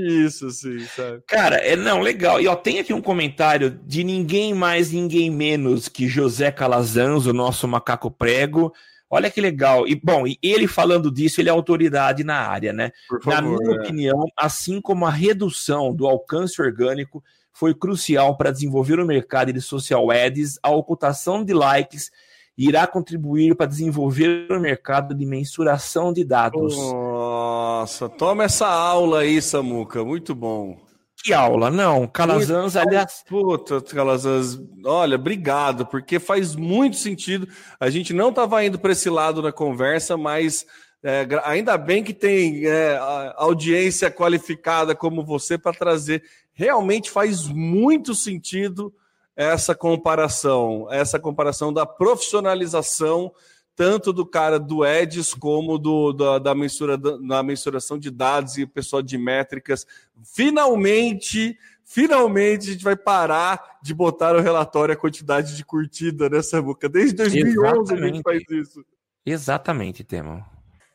[0.00, 1.22] isso, assim, sabe?
[1.26, 2.38] Cara, é não legal.
[2.38, 7.32] E ó, tem aqui um comentário de ninguém mais, ninguém menos que José Calazans, o
[7.32, 8.74] nosso macaco prego.
[9.08, 9.86] Olha que legal.
[9.86, 12.90] E bom, e ele falando disso, ele é autoridade na área, né?
[13.22, 13.80] Favor, na minha é.
[13.80, 19.60] opinião, assim como a redução do alcance orgânico foi crucial para desenvolver o mercado de
[19.60, 22.10] social ads, a ocultação de likes
[22.58, 26.76] irá contribuir para desenvolver o mercado de mensuração de dados.
[26.76, 30.85] Nossa, toma essa aula aí, Samuca, muito bom
[31.26, 32.06] que aula, não.
[32.06, 33.24] Calazans, aliás.
[33.28, 37.48] Puta, Calazans, olha, obrigado, porque faz muito sentido.
[37.80, 40.64] A gente não estava indo para esse lado na conversa, mas
[41.02, 42.96] é, ainda bem que tem é,
[43.34, 46.22] audiência qualificada como você para trazer.
[46.52, 48.94] Realmente faz muito sentido
[49.34, 53.32] essa comparação, essa comparação da profissionalização
[53.76, 58.62] tanto do cara do Edis como do, da, da, mensura, da mensuração de dados e
[58.62, 59.86] o pessoal de métricas.
[60.24, 66.60] Finalmente, finalmente a gente vai parar de botar no relatório a quantidade de curtida nessa
[66.60, 66.88] boca.
[66.88, 68.02] Desde 2011 Exatamente.
[68.02, 68.84] a gente faz isso.
[69.26, 70.42] Exatamente, Temo.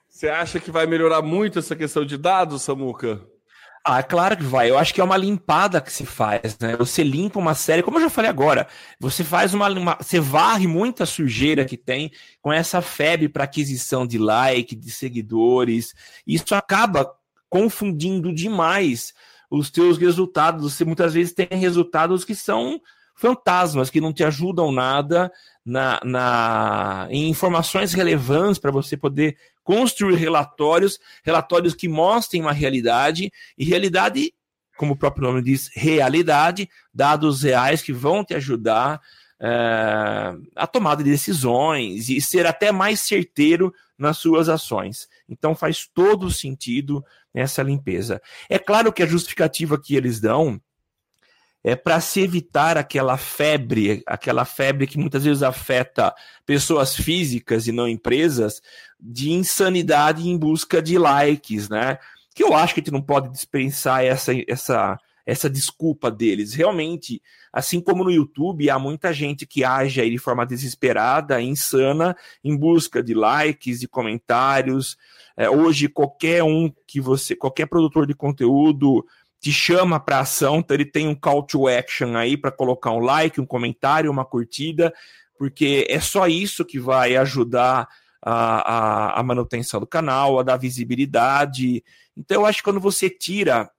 [0.09, 3.21] Você acha que vai melhorar muito essa questão de dados, Samuca?
[3.83, 4.69] Ah, claro que vai.
[4.69, 6.75] Eu acho que é uma limpada que se faz, né?
[6.77, 8.67] Você limpa uma série, como eu já falei agora,
[8.99, 14.05] você faz uma, uma você varre muita sujeira que tem com essa febre para aquisição
[14.05, 15.95] de like, de seguidores.
[16.27, 17.11] Isso acaba
[17.49, 19.13] confundindo demais
[19.49, 20.71] os teus resultados.
[20.71, 22.79] Você muitas vezes tem resultados que são
[23.15, 25.31] fantasmas, que não te ajudam nada
[25.65, 29.37] na, na em informações relevantes para você poder
[29.71, 34.33] construir relatórios, relatórios que mostrem uma realidade, e realidade,
[34.75, 38.99] como o próprio nome diz, realidade, dados reais que vão te ajudar
[39.39, 45.07] é, a tomada de decisões e ser até mais certeiro nas suas ações.
[45.29, 47.01] Então faz todo sentido
[47.33, 48.21] essa limpeza.
[48.49, 50.61] É claro que a justificativa que eles dão
[51.63, 56.13] é para se evitar aquela febre, aquela febre que muitas vezes afeta
[56.45, 58.61] pessoas físicas e não empresas,
[58.99, 61.97] de insanidade em busca de likes, né?
[62.33, 66.53] Que eu acho que a gente não pode dispensar essa, essa, essa desculpa deles.
[66.53, 67.21] Realmente,
[67.53, 72.55] assim como no YouTube, há muita gente que age aí de forma desesperada, insana, em
[72.57, 74.97] busca de likes, de comentários.
[75.37, 79.05] É, hoje, qualquer um que você, qualquer produtor de conteúdo
[79.41, 82.99] te chama para ação, então ele tem um call to action aí para colocar um
[82.99, 84.93] like, um comentário, uma curtida,
[85.35, 87.89] porque é só isso que vai ajudar
[88.21, 91.83] a, a, a manutenção do canal, a dar visibilidade.
[92.15, 93.69] Então, eu acho que quando você tira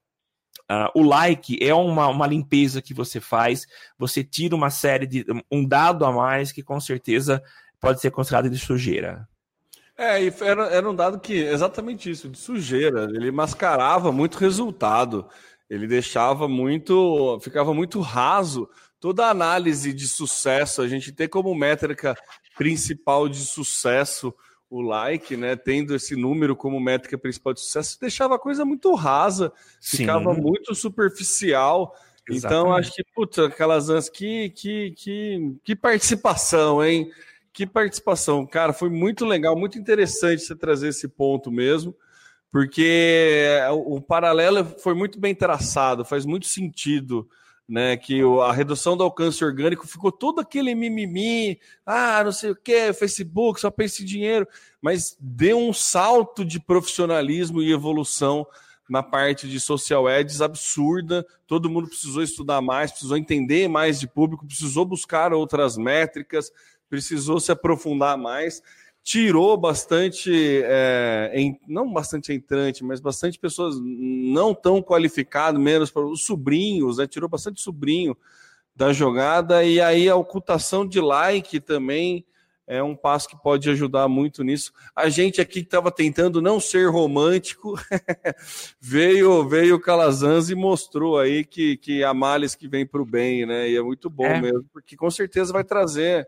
[0.71, 5.25] Uh, o like é uma, uma limpeza que você faz, você tira uma série de.
[5.51, 7.43] um dado a mais que com certeza
[7.81, 9.27] pode ser considerado de sujeira.
[9.95, 13.09] É, era, era um dado que exatamente isso, de sujeira.
[13.13, 15.27] Ele mascarava muito resultado.
[15.73, 18.69] Ele deixava muito, ficava muito raso
[18.99, 20.83] toda a análise de sucesso.
[20.83, 22.15] A gente tem como métrica
[22.55, 24.31] principal de sucesso
[24.69, 25.55] o like, né?
[25.55, 29.51] Tendo esse número como métrica principal de sucesso, deixava a coisa muito rasa,
[29.81, 29.97] Sim.
[29.97, 31.95] ficava muito superficial.
[32.21, 32.61] Então, Exatamente.
[32.61, 37.11] Então, acho que, puta, aquelas que, que, que, que participação, hein?
[37.51, 41.95] Que participação, cara, foi muito legal, muito interessante você trazer esse ponto mesmo
[42.53, 47.27] porque o, paralelo foi muito bem traçado, faz muito sentido.
[47.65, 52.55] Né, que a redução do alcance orgânico ficou todo aquele mimimi, ah, não sei o
[52.55, 54.45] que, Facebook, só pensa em dinheiro,
[54.81, 58.45] mas deu um salto de profissionalismo e evolução
[58.89, 61.25] na parte de social ads absurda.
[61.47, 66.51] Todo mundo precisou estudar mais, precisou entender mais de público, precisou buscar outras métricas,
[66.89, 68.61] precisou se aprofundar mais
[69.03, 70.31] tirou bastante,
[70.63, 76.97] é, em, não bastante entrante, mas bastante pessoas não tão qualificadas, menos para os sobrinhos,
[76.97, 77.05] né?
[77.05, 78.15] tirou bastante sobrinho
[78.73, 82.25] da jogada, e aí a ocultação de like também
[82.65, 84.71] é um passo que pode ajudar muito nisso.
[84.95, 87.75] A gente aqui que estava tentando não ser romântico,
[88.79, 93.05] veio veio o Calazans e mostrou aí que, que há males que vem para o
[93.05, 93.69] bem, né?
[93.69, 94.41] E é muito bom é.
[94.41, 96.27] mesmo, porque com certeza vai trazer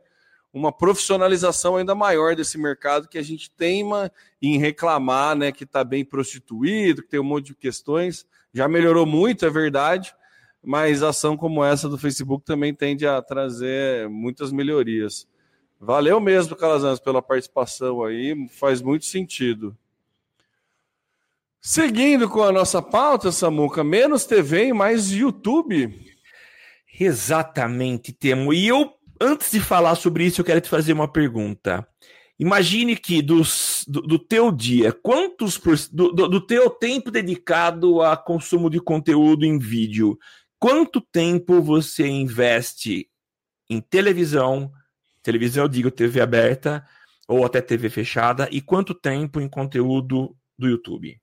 [0.56, 4.10] uma profissionalização ainda maior desse mercado que a gente teima
[4.42, 8.26] em reclamar, né, que está bem prostituído, que tem um monte de questões.
[8.54, 10.16] Já melhorou muito, é verdade,
[10.64, 15.28] mas ação como essa do Facebook também tende a trazer muitas melhorias.
[15.78, 19.78] Valeu mesmo, Calazans, pela participação aí, faz muito sentido.
[21.60, 25.94] Seguindo com a nossa pauta, Samuca, menos TV e mais YouTube.
[26.98, 28.54] Exatamente, Temo.
[28.54, 28.94] E eu
[29.26, 31.88] antes de falar sobre isso, eu quero te fazer uma pergunta.
[32.38, 38.02] Imagine que dos, do, do teu dia, quantos por, do, do, do teu tempo dedicado
[38.02, 40.18] a consumo de conteúdo em vídeo,
[40.60, 43.10] quanto tempo você investe
[43.70, 44.72] em televisão,
[45.24, 46.86] televisão eu digo TV aberta
[47.28, 51.20] ou até TV fechada, e quanto tempo em conteúdo do YouTube?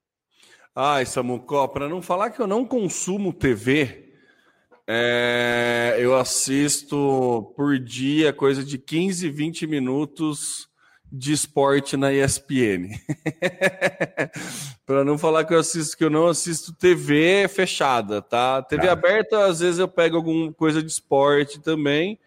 [0.74, 4.11] Ai, Samucó, para não falar que eu não consumo TV,
[4.87, 10.68] é, eu assisto por dia coisa de 15, 20 minutos
[11.11, 12.89] de esporte na ESPN.
[14.87, 18.62] Para não falar que eu assisto que eu não assisto TV fechada, tá?
[18.62, 18.93] TV tá.
[18.93, 22.18] aberta, às vezes eu pego alguma coisa de esporte também,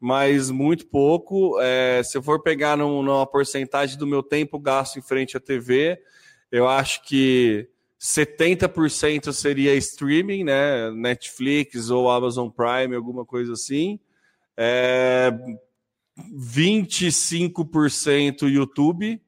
[0.00, 1.60] mas muito pouco.
[1.60, 5.40] É, se eu for pegar num, numa porcentagem do meu tempo gasto em frente à
[5.40, 6.00] TV,
[6.50, 7.68] eu acho que
[8.00, 10.90] 70% seria streaming, né?
[10.90, 13.98] Netflix ou Amazon Prime, alguma coisa assim.
[14.56, 15.32] É,
[16.32, 19.20] 25% YouTube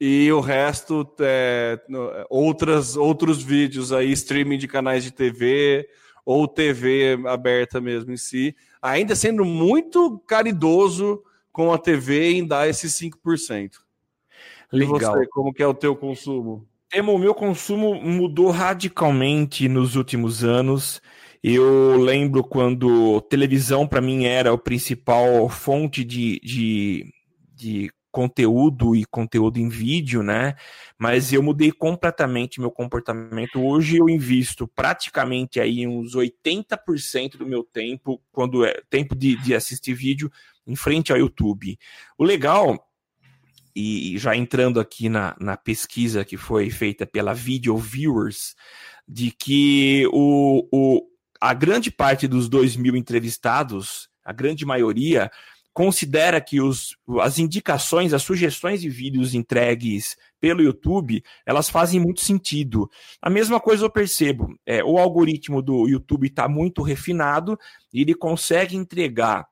[0.00, 1.78] e o resto é,
[2.28, 5.86] outras, outros vídeos aí, streaming de canais de TV
[6.24, 12.68] ou TV aberta mesmo em si, ainda sendo muito caridoso com a TV em dar
[12.68, 13.72] esses 5%.
[14.72, 14.96] Legal.
[14.96, 16.66] E você, como que é o teu consumo?
[16.92, 21.00] Temo, o meu consumo mudou radicalmente nos últimos anos.
[21.42, 27.10] Eu lembro quando televisão para mim era a principal fonte de, de,
[27.54, 30.54] de conteúdo e conteúdo em vídeo, né?
[30.98, 33.64] Mas eu mudei completamente meu comportamento.
[33.64, 39.54] Hoje eu invisto praticamente aí uns 80% do meu tempo, quando é tempo de, de
[39.54, 40.30] assistir vídeo,
[40.66, 41.78] em frente ao YouTube.
[42.18, 42.91] O legal
[43.74, 48.54] e já entrando aqui na, na pesquisa que foi feita pela Video Viewers,
[49.08, 51.02] de que o, o,
[51.40, 55.30] a grande parte dos 2 mil entrevistados, a grande maioria,
[55.72, 62.20] considera que os, as indicações, as sugestões de vídeos entregues pelo YouTube, elas fazem muito
[62.20, 62.90] sentido.
[63.20, 67.58] A mesma coisa eu percebo, é, o algoritmo do YouTube está muito refinado
[67.92, 69.46] e ele consegue entregar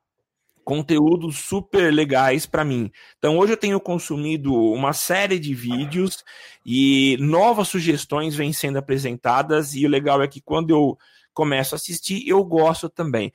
[0.63, 2.91] conteúdos super legais para mim.
[3.17, 6.23] Então hoje eu tenho consumido uma série de vídeos
[6.65, 10.97] e novas sugestões vêm sendo apresentadas e o legal é que quando eu
[11.33, 13.31] começo a assistir eu gosto também.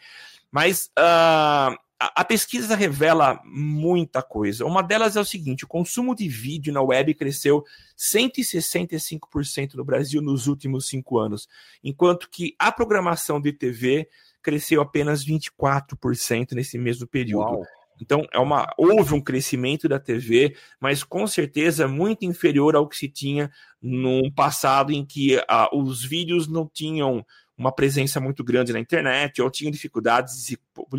[0.51, 4.64] Mas uh, a, pesquisa revela muita coisa.
[4.64, 7.64] Uma delas é o seguinte: o consumo de vídeo na web cresceu
[7.97, 11.49] 165% no Brasil nos últimos cinco anos,
[11.83, 14.09] enquanto que a programação de TV
[14.47, 17.57] cresceu apenas 24% nesse mesmo período.
[17.57, 17.66] Uau.
[18.01, 22.97] Então, é uma, houve um crescimento da TV, mas com certeza muito inferior ao que
[22.97, 23.51] se tinha
[23.82, 27.26] no passado, em que ah, os vídeos não tinham
[27.59, 30.59] uma presença muito grande na internet ou tinham dificuldades de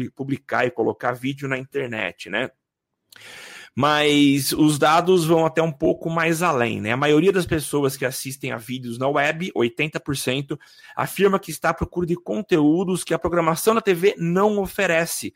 [0.09, 2.49] publicar e colocar vídeo na internet, né?
[3.79, 6.93] Mas os dados vão até um pouco mais além, né?
[6.93, 10.57] A maioria das pessoas que assistem a vídeos na web, 80%,
[10.95, 15.31] afirma que está à procura de conteúdos que a programação da TV não oferece.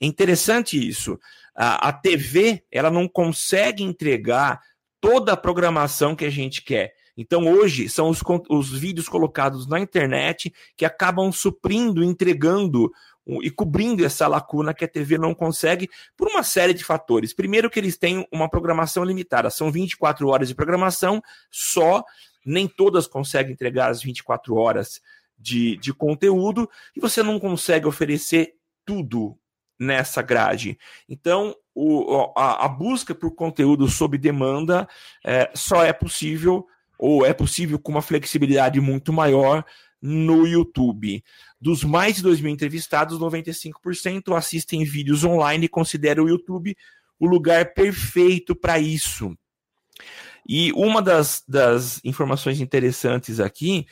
[0.00, 1.18] É interessante isso.
[1.56, 4.60] A, a TV, ela não consegue entregar
[5.00, 6.94] toda a programação que a gente quer.
[7.16, 12.92] Então, hoje, são os, os vídeos colocados na internet que acabam suprindo, entregando
[13.26, 17.32] e cobrindo essa lacuna que a TV não consegue por uma série de fatores.
[17.32, 22.04] Primeiro, que eles têm uma programação limitada, são 24 horas de programação só,
[22.44, 25.00] nem todas conseguem entregar as 24 horas
[25.38, 28.54] de, de conteúdo, e você não consegue oferecer
[28.84, 29.38] tudo
[29.78, 30.78] nessa grade.
[31.08, 34.88] Então, o, a, a busca por conteúdo sob demanda
[35.24, 36.66] é, só é possível
[36.98, 39.64] ou é possível com uma flexibilidade muito maior
[40.02, 41.22] no YouTube.
[41.60, 46.76] Dos mais de 2 mil entrevistados, 95% assistem vídeos online e consideram o YouTube
[47.20, 49.32] o lugar perfeito para isso.
[50.48, 53.86] E uma das, das informações interessantes aqui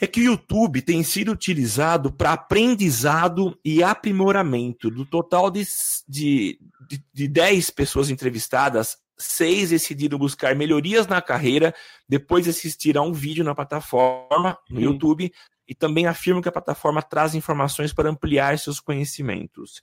[0.00, 4.90] é que o YouTube tem sido utilizado para aprendizado e aprimoramento.
[4.90, 5.66] Do total de,
[6.08, 6.58] de,
[7.12, 11.74] de 10 pessoas entrevistadas, seis decidiram buscar melhorias na carreira
[12.08, 14.84] depois de assistir a um vídeo na plataforma, no uhum.
[14.84, 15.32] YouTube,
[15.66, 19.82] e também afirmam que a plataforma traz informações para ampliar seus conhecimentos.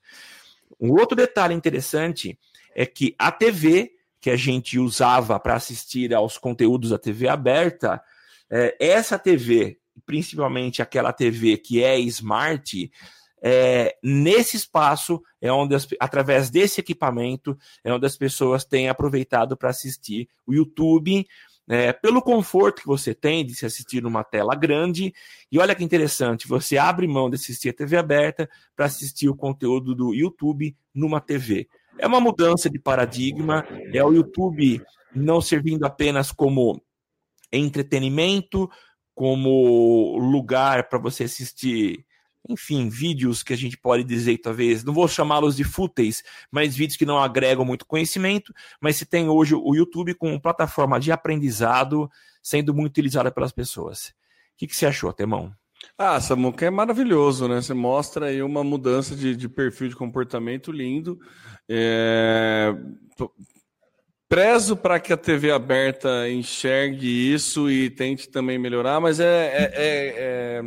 [0.79, 2.37] Um outro detalhe interessante
[2.75, 3.91] é que a TV
[4.23, 8.01] que a gente usava para assistir aos conteúdos da TV aberta,
[8.49, 12.89] é, essa TV, principalmente aquela TV que é smart,
[13.45, 19.57] é, nesse espaço é onde, as, através desse equipamento, é onde as pessoas têm aproveitado
[19.57, 21.27] para assistir o YouTube,
[21.67, 25.13] é, pelo conforto que você tem de se assistir numa tela grande.
[25.51, 29.35] E olha que interessante, você abre mão de assistir a TV aberta para assistir o
[29.35, 31.67] conteúdo do YouTube numa TV.
[31.99, 34.81] É uma mudança de paradigma, é o YouTube
[35.13, 36.81] não servindo apenas como
[37.51, 38.69] entretenimento,
[39.13, 42.05] como lugar para você assistir
[42.47, 46.97] enfim, vídeos que a gente pode dizer, talvez, não vou chamá-los de fúteis, mas vídeos
[46.97, 52.09] que não agregam muito conhecimento, mas se tem hoje o YouTube como plataforma de aprendizado
[52.41, 54.07] sendo muito utilizada pelas pessoas.
[54.07, 54.13] O
[54.57, 55.53] que, que você achou, Temão?
[55.97, 57.61] Ah, Samuca é maravilhoso, né?
[57.61, 61.19] Você mostra aí uma mudança de, de perfil de comportamento lindo.
[61.67, 62.73] É...
[64.27, 69.71] Prezo para que a TV aberta enxergue isso e tente também melhorar, mas é, é,
[69.75, 70.61] é,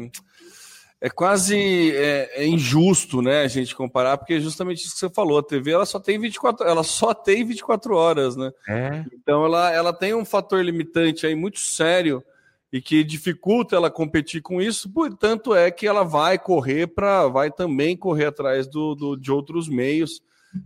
[1.01, 5.11] é quase é, é, injusto, né, a gente comparar, porque é justamente isso que você
[5.11, 8.51] falou, a TV ela só tem 24, ela só tem 24 horas, né?
[8.69, 9.05] É.
[9.13, 12.25] Então ela, ela tem um fator limitante aí muito sério
[12.73, 17.51] e que dificulta ela competir com isso, portanto é que ela vai correr para, vai
[17.51, 20.23] também correr atrás do, do de outros meios,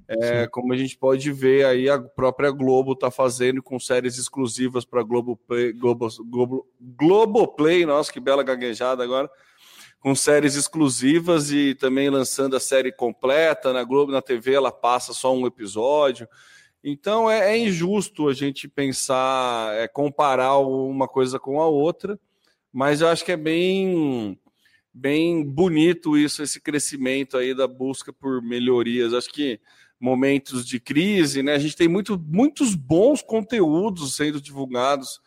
[0.06, 4.84] é, como a gente pode ver aí a própria Globo está fazendo com séries exclusivas
[4.84, 9.28] para Globo Play, Globo, Globo, Globo Play, nossa que bela gaguejada agora
[10.00, 13.72] com séries exclusivas e também lançando a série completa.
[13.72, 16.26] Na Globo, na TV, ela passa só um episódio.
[16.82, 22.18] Então é, é injusto a gente pensar, é, comparar uma coisa com a outra,
[22.72, 24.38] mas eu acho que é bem,
[24.92, 29.12] bem bonito isso, esse crescimento aí da busca por melhorias.
[29.12, 29.60] Acho que
[30.00, 31.52] momentos de crise, né?
[31.52, 35.20] A gente tem muito, muitos bons conteúdos sendo divulgados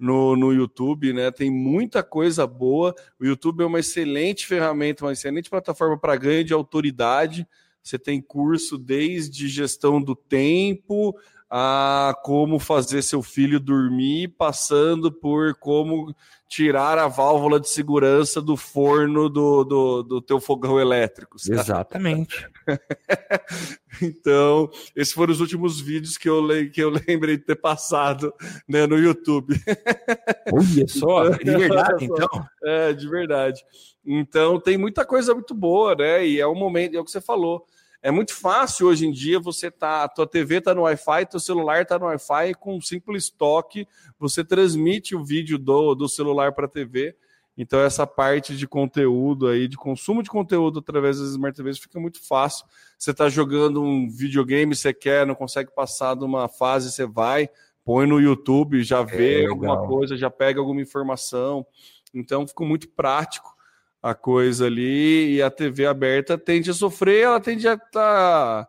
[0.00, 1.30] no, no YouTube, né?
[1.30, 2.94] Tem muita coisa boa.
[3.20, 7.46] O YouTube é uma excelente ferramenta, uma excelente plataforma para ganho de autoridade.
[7.82, 11.14] Você tem curso desde gestão do tempo
[11.50, 16.14] a como fazer seu filho dormir, passando por como
[16.48, 21.38] tirar a válvula de segurança do forno do, do, do teu fogão elétrico.
[21.38, 21.60] Sabe?
[21.60, 22.48] Exatamente.
[24.00, 28.32] então, esses foram os últimos vídeos que eu, que eu lembrei de ter passado
[28.68, 29.54] né, no YouTube.
[30.52, 32.28] Olha só, de verdade, então.
[32.64, 33.64] É, de verdade.
[34.04, 36.26] Então, tem muita coisa muito boa, né?
[36.26, 37.64] E é o momento, é o que você falou
[38.02, 41.40] é muito fácil hoje em dia você tá, a tua TV está no Wi-Fi, teu
[41.40, 43.86] celular está no Wi-Fi, com um simples toque
[44.18, 47.14] você transmite o vídeo do, do celular para a TV.
[47.56, 52.00] Então essa parte de conteúdo aí, de consumo de conteúdo através das Smart TVs fica
[52.00, 52.64] muito fácil.
[52.96, 57.50] Você está jogando um videogame, você quer, não consegue passar de uma fase, você vai,
[57.84, 61.66] põe no YouTube, já vê é, alguma coisa, já pega alguma informação.
[62.14, 63.59] Então ficou muito prático
[64.02, 68.66] a coisa ali e a TV aberta tende a sofrer, ela tende a tá,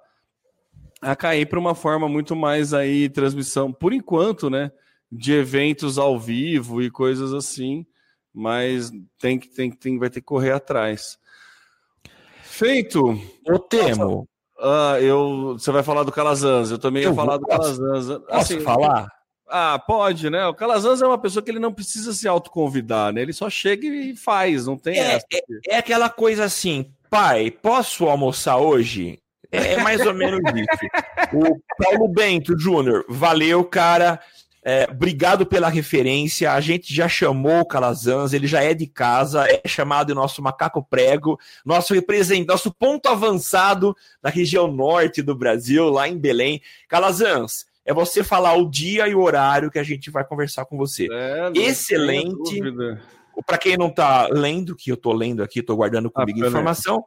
[1.02, 4.72] a cair para uma forma muito mais aí transmissão, por enquanto, né,
[5.12, 7.86] de eventos ao vivo e coisas assim,
[8.34, 11.18] mas tem que tem, tem vai ter que correr atrás.
[12.44, 13.20] Feito.
[13.50, 14.28] O Temo.
[14.60, 18.08] Ah, eu, você vai falar do Calazans, eu também eu ia falar do Calazans.
[18.08, 19.10] Posso assim, falar?
[19.52, 20.48] Ah, pode, né?
[20.48, 23.22] O Calazans é uma pessoa que ele não precisa se autoconvidar, né?
[23.22, 25.26] Ele só chega e faz, não tem é, essa.
[25.34, 29.20] É, é, aquela coisa assim, pai, posso almoçar hoje?
[29.52, 31.36] É, é mais ou menos isso.
[31.36, 34.22] O Paulo Bento Júnior, valeu, cara.
[34.64, 36.54] É, obrigado pela referência.
[36.54, 40.82] A gente já chamou o Calazans, ele já é de casa, é chamado nosso macaco
[40.82, 46.62] prego, nosso representante, nosso ponto avançado da região norte do Brasil, lá em Belém.
[46.88, 50.78] Calazans, é você falar o dia e o horário que a gente vai conversar com
[50.78, 51.08] você.
[51.12, 52.62] É, Excelente.
[53.46, 56.48] Para quem não está lendo, que eu estou lendo aqui, estou guardando ah, comigo ah,
[56.48, 57.04] informação,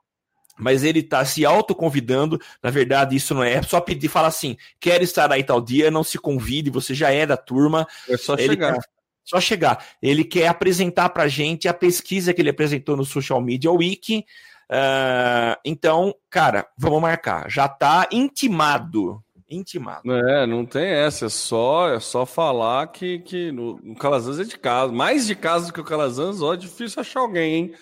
[0.59, 2.41] mas ele está se autoconvidando.
[2.62, 5.91] Na verdade, isso não é, é só pedir, falar assim: quer estar aí tal dia,
[5.91, 7.87] não se convide, você já é da turma.
[8.09, 8.75] É só ele chegar.
[8.75, 8.83] Quer,
[9.25, 9.87] só chegar.
[10.03, 14.25] Ele quer apresentar para a gente a pesquisa que ele apresentou no Social Media Week.
[14.70, 17.51] Uh, então, cara, vamos marcar.
[17.51, 20.11] Já está intimado intimado.
[20.13, 24.45] É, não tem essa, é só, é só falar que, que no, no Calazans é
[24.45, 24.93] de casa.
[24.93, 27.75] Mais de casa do que o Calazans, ó, é difícil achar alguém, hein?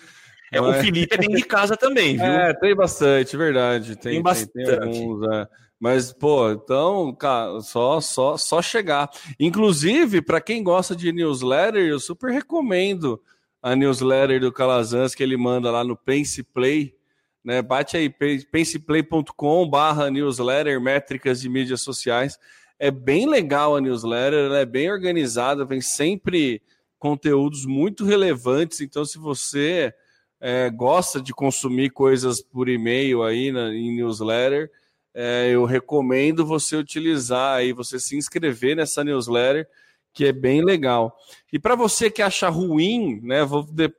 [0.51, 2.25] É, o Felipe é bem de casa também, viu?
[2.25, 3.95] É, tem bastante, verdade.
[3.95, 4.51] Tem, tem bastante.
[4.53, 5.47] Tem, tem alguns, é.
[5.79, 9.09] Mas, pô, então, cara, só, só, só chegar.
[9.39, 13.21] Inclusive, para quem gosta de newsletter, eu super recomendo
[13.61, 16.95] a newsletter do Calazans que ele manda lá no Pense Play
[17.43, 17.61] né?
[17.61, 22.39] Bate aí penseplay.com barra newsletter, métricas de mídias sociais.
[22.79, 26.61] É bem legal a newsletter, ela é bem organizada, vem sempre
[26.97, 28.81] conteúdos muito relevantes.
[28.81, 29.93] Então, se você
[30.39, 34.71] é, gosta de consumir coisas por e-mail aí na, em newsletter,
[35.13, 39.67] é, eu recomendo você utilizar aí, você se inscrever nessa newsletter,
[40.13, 41.15] que é bem legal.
[41.51, 43.43] E para você que acha ruim, né?
[43.43, 43.91] Vou de,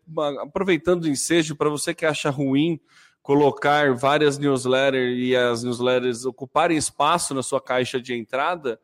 [0.43, 2.81] aproveitando o ensejo, para você que acha ruim
[3.25, 8.79] colocar várias newsletters e as newsletters ocuparem espaço na sua caixa de entrada,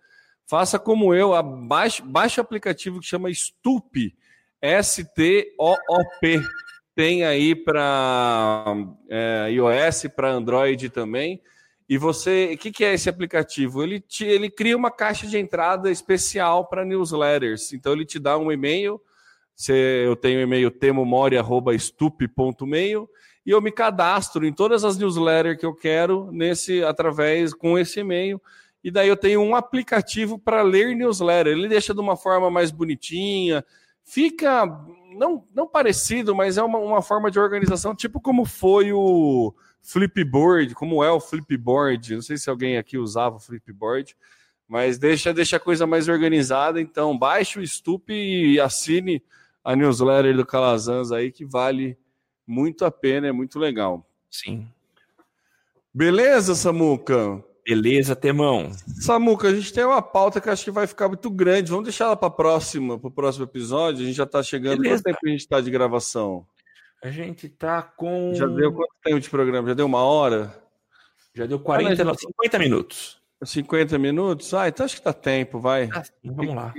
[0.47, 4.17] faça como eu, baixe, o aplicativo que chama Stup,
[4.63, 6.41] S-T-O-O-P.
[6.95, 8.65] Tem aí para
[9.11, 11.43] é, iOS, para Android também.
[11.87, 13.83] E você, o que, que, é esse aplicativo?
[13.83, 17.75] Ele, te, ele cria uma caixa de entrada especial para newsletters.
[17.75, 18.99] Então ele te dá um e-mail.
[19.69, 23.07] Eu tenho o e-mail temomori@stup.meio
[23.45, 28.01] e eu me cadastro em todas as newsletters que eu quero nesse através com esse
[28.01, 28.41] e-mail.
[28.83, 31.53] E daí eu tenho um aplicativo para ler newsletter.
[31.53, 33.65] Ele deixa de uma forma mais bonitinha,
[34.05, 34.67] fica
[35.17, 40.75] não, não parecido, mas é uma, uma forma de organização, tipo como foi o Flipboard,
[40.75, 42.15] como é o Flipboard.
[42.15, 44.17] Não sei se alguém aqui usava o Flipboard,
[44.69, 46.81] mas deixa, deixa a coisa mais organizada.
[46.81, 49.23] Então, baixe o Stup e assine
[49.65, 51.99] a newsletter do Calazans aí, que vale
[52.51, 54.05] muito a pena, é muito legal.
[54.29, 54.67] Sim.
[55.95, 57.43] Beleza, Samuca?
[57.65, 58.73] Beleza, Temão.
[59.01, 61.71] Samuca, a gente tem uma pauta que acho que vai ficar muito grande.
[61.71, 64.03] Vamos deixar ela para próxima, para o próximo episódio.
[64.03, 64.83] A gente já está chegando.
[64.83, 65.03] Beleza.
[65.03, 66.45] Quanto tempo a gente está de gravação?
[67.03, 68.35] A gente está com.
[68.35, 69.69] Já deu quanto tempo de programa?
[69.69, 70.53] Já deu uma hora?
[71.35, 73.23] Já deu 40, ah, 50 minutos.
[73.45, 74.53] 50 minutos?
[74.53, 75.89] Ah, então acho que dá tempo, vai.
[75.93, 76.75] Ah, vamos lá.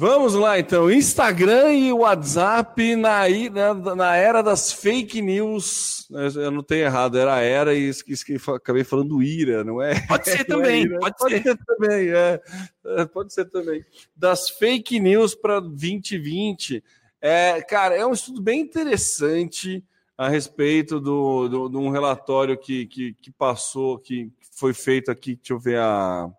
[0.00, 0.88] Vamos lá, então.
[0.88, 6.06] Instagram e WhatsApp na, na, na era das fake news.
[6.36, 10.00] Eu não tenho errado, era a era e esqueci, acabei falando ira, não é?
[10.06, 11.42] Pode ser também, é pode, pode ser.
[11.42, 11.58] ser.
[11.66, 12.40] também, é.
[12.86, 13.04] é.
[13.06, 13.84] Pode ser também.
[14.14, 16.84] Das fake news para 2020.
[17.20, 19.84] É, cara, é um estudo bem interessante
[20.16, 25.34] a respeito do, do, de um relatório que, que, que passou, que foi feito aqui.
[25.34, 26.30] Deixa eu ver a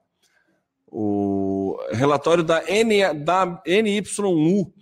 [0.92, 4.74] o relatório da, N, da NYU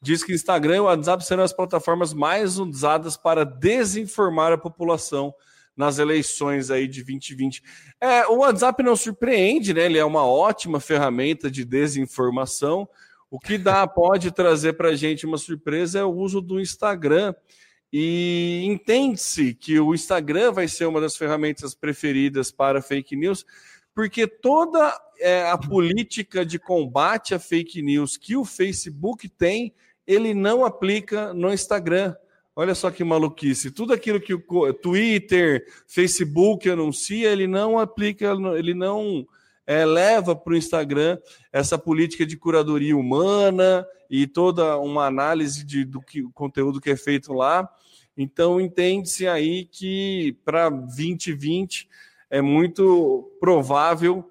[0.00, 5.34] diz que Instagram e WhatsApp serão as plataformas mais usadas para desinformar a população
[5.76, 7.62] nas eleições aí de 2020.
[8.00, 9.86] É, o WhatsApp não surpreende, né?
[9.86, 12.88] Ele é uma ótima ferramenta de desinformação.
[13.30, 17.32] O que dá pode trazer para a gente uma surpresa é o uso do Instagram.
[17.92, 23.46] E entende-se que o Instagram vai ser uma das ferramentas preferidas para fake news,
[23.98, 29.74] porque toda é, a política de combate a fake news que o Facebook tem,
[30.06, 32.14] ele não aplica no Instagram.
[32.54, 33.72] Olha só que maluquice.
[33.72, 39.26] Tudo aquilo que o Twitter, Facebook anuncia, ele não aplica, ele não
[39.66, 41.18] é, leva para o Instagram
[41.52, 46.96] essa política de curadoria humana e toda uma análise de, do que, conteúdo que é
[46.96, 47.68] feito lá.
[48.16, 51.88] Então, entende-se aí que para 2020
[52.30, 54.28] é muito provável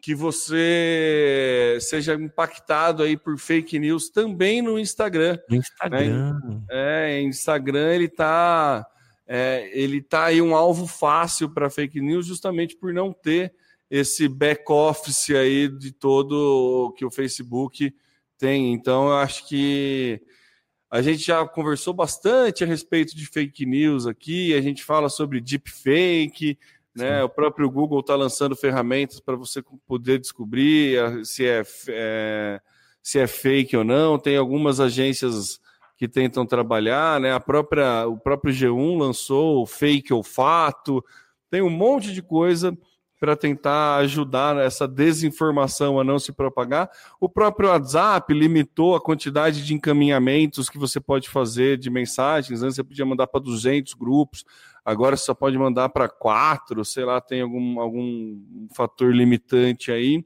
[0.00, 5.38] que você seja impactado aí por fake news também no Instagram.
[5.48, 6.40] No Instagram.
[6.42, 6.62] Né?
[6.70, 8.86] É, Instagram ele tá,
[9.26, 13.52] é, ele tá aí um alvo fácil para fake news justamente por não ter
[13.90, 17.94] esse back office aí de todo que o Facebook
[18.38, 18.72] tem.
[18.72, 20.22] Então eu acho que
[20.90, 25.40] a gente já conversou bastante a respeito de fake news aqui, a gente fala sobre
[25.40, 26.58] deepfake,
[26.94, 27.22] né?
[27.22, 32.60] O próprio Google está lançando ferramentas para você poder descobrir se é, é,
[33.02, 34.18] se é fake ou não.
[34.18, 35.60] Tem algumas agências
[35.96, 37.32] que tentam trabalhar, né?
[37.32, 41.04] A própria, o próprio G1 lançou fake ou fato.
[41.50, 42.76] Tem um monte de coisa
[43.20, 46.90] para tentar ajudar essa desinformação a não se propagar.
[47.20, 52.62] O próprio WhatsApp limitou a quantidade de encaminhamentos que você pode fazer de mensagens.
[52.62, 54.42] Antes você podia mandar para 200 grupos,
[54.84, 60.24] agora só pode mandar para quatro, sei lá, tem algum, algum fator limitante aí.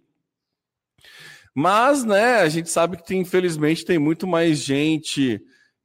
[1.55, 5.41] Mas, né, a gente sabe que tem, infelizmente tem muito mais gente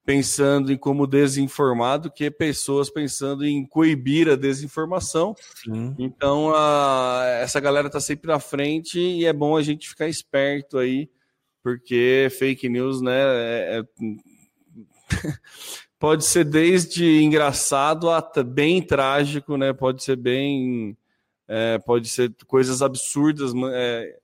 [0.09, 5.35] pensando em como desinformar do que pessoas pensando em coibir a desinformação.
[5.63, 5.93] Sim.
[5.99, 10.79] Então, a, essa galera está sempre na frente e é bom a gente ficar esperto
[10.79, 11.07] aí,
[11.61, 13.83] porque fake news, né, é, é,
[15.99, 20.97] pode ser desde engraçado até bem trágico, né, pode ser bem...
[21.51, 24.19] É, pode ser coisas absurdas, é,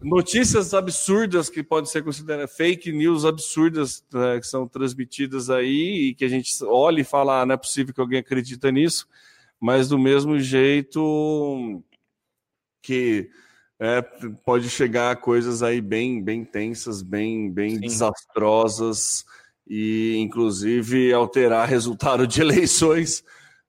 [0.00, 6.14] notícias absurdas que podem ser consideradas fake news absurdas né, que são transmitidas aí e
[6.14, 9.06] que a gente olha e fala, ah, não é possível que alguém acredita nisso,
[9.60, 11.82] mas do mesmo jeito
[12.82, 13.30] que
[13.78, 19.24] é, pode chegar a coisas aí bem, bem tensas, bem, bem desastrosas
[19.70, 23.24] e inclusive alterar resultado de eleições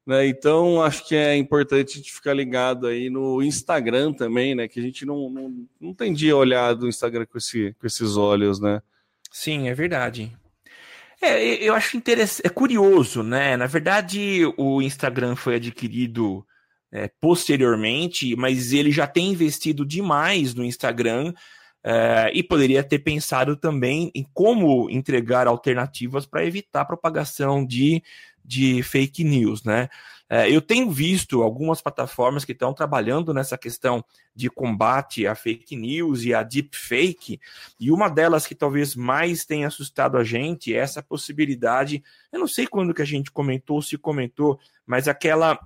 [0.06, 0.28] né?
[0.28, 4.68] Então, acho que é importante a gente ficar ligado aí no Instagram também, né?
[4.68, 8.60] Que a gente não, não, não tendia olhado o Instagram com, esse, com esses olhos,
[8.60, 8.82] né?
[9.32, 10.36] Sim, é verdade.
[11.22, 13.56] É, eu acho interessante, é curioso, né?
[13.56, 16.46] Na verdade, o Instagram foi adquirido
[16.92, 21.32] é, posteriormente, mas ele já tem investido demais no Instagram
[21.84, 28.04] é, e poderia ter pensado também em como entregar alternativas para evitar a propagação de
[28.44, 29.88] de fake news, né?
[30.30, 34.04] É, eu tenho visto algumas plataformas que estão trabalhando nessa questão
[34.34, 37.40] de combate à fake news e à deepfake,
[37.78, 42.02] e uma delas que talvez mais tenha assustado a gente é essa possibilidade.
[42.32, 45.60] Eu não sei quando que a gente comentou, se comentou, mas aquela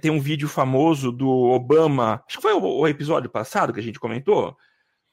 [0.00, 3.98] tem um vídeo famoso do Obama, acho que foi o, episódio passado que a gente
[3.98, 4.56] comentou,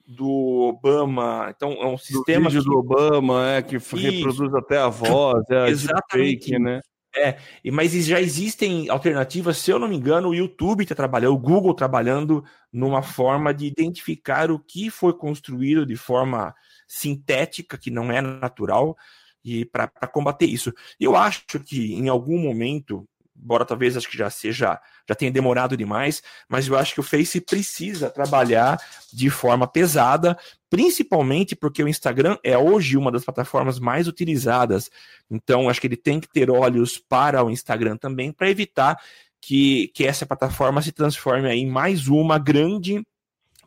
[0.06, 1.52] do Obama.
[1.56, 2.50] Então, é um sistema.
[2.50, 2.66] Do que...
[2.66, 3.96] do Obama, é, que Isso.
[3.96, 6.46] reproduz até a voz, é Exatamente.
[6.46, 6.82] Fake, né?
[7.16, 7.38] É,
[7.72, 11.76] mas já existem alternativas, se eu não me engano, o YouTube está trabalhando, o Google
[11.76, 16.56] trabalhando numa forma de identificar o que foi construído de forma
[16.88, 18.98] sintética, que não é natural,
[19.46, 20.74] e para combater isso.
[21.00, 23.08] Eu acho que em algum momento
[23.44, 27.04] embora talvez acho que já seja, já tenha demorado demais, mas eu acho que o
[27.04, 28.80] Face precisa trabalhar
[29.12, 30.38] de forma pesada,
[30.70, 34.90] principalmente porque o Instagram é hoje uma das plataformas mais utilizadas.
[35.30, 38.98] Então, acho que ele tem que ter olhos para o Instagram também, para evitar
[39.42, 43.06] que, que essa plataforma se transforme em mais uma grande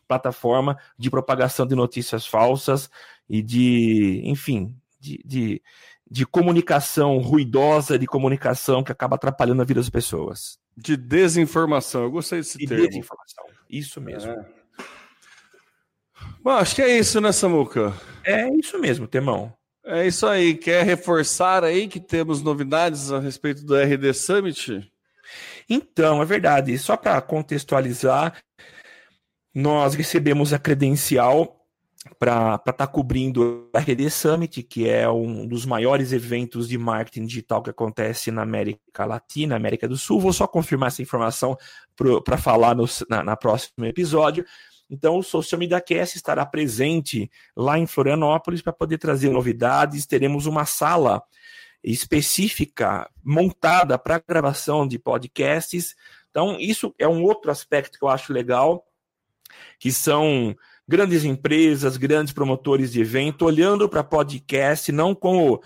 [0.09, 2.89] plataforma de propagação de notícias falsas
[3.29, 5.62] e de, enfim, de, de
[6.09, 10.59] de comunicação ruidosa, de comunicação que acaba atrapalhando a vida das pessoas.
[10.76, 12.86] De desinformação, eu gostei desse de termo.
[12.86, 14.30] Desinformação, isso mesmo.
[14.30, 14.46] É.
[16.42, 17.92] Bom, acho que é isso, né, Samuca?
[18.24, 19.52] É isso mesmo, Temão.
[19.84, 20.54] É isso aí.
[20.54, 24.92] Quer reforçar aí que temos novidades a respeito do RD Summit?
[25.68, 26.76] Então, é verdade.
[26.78, 28.40] Só para contextualizar,
[29.54, 31.55] nós recebemos a credencial
[32.18, 37.26] para estar tá cobrindo a RD Summit, que é um dos maiores eventos de marketing
[37.26, 40.20] digital que acontece na América Latina, América do Sul.
[40.20, 41.57] Vou só confirmar essa informação
[42.24, 44.44] para falar no na, na próximo episódio.
[44.88, 50.07] Então, o Social Media Cast estará presente lá em Florianópolis para poder trazer novidades.
[50.07, 51.22] Teremos uma sala
[51.82, 55.94] específica montada para gravação de podcasts.
[56.30, 58.84] Então, isso é um outro aspecto que eu acho legal,
[59.78, 60.57] que são
[60.89, 65.61] grandes empresas, grandes promotores de evento, olhando para podcast não como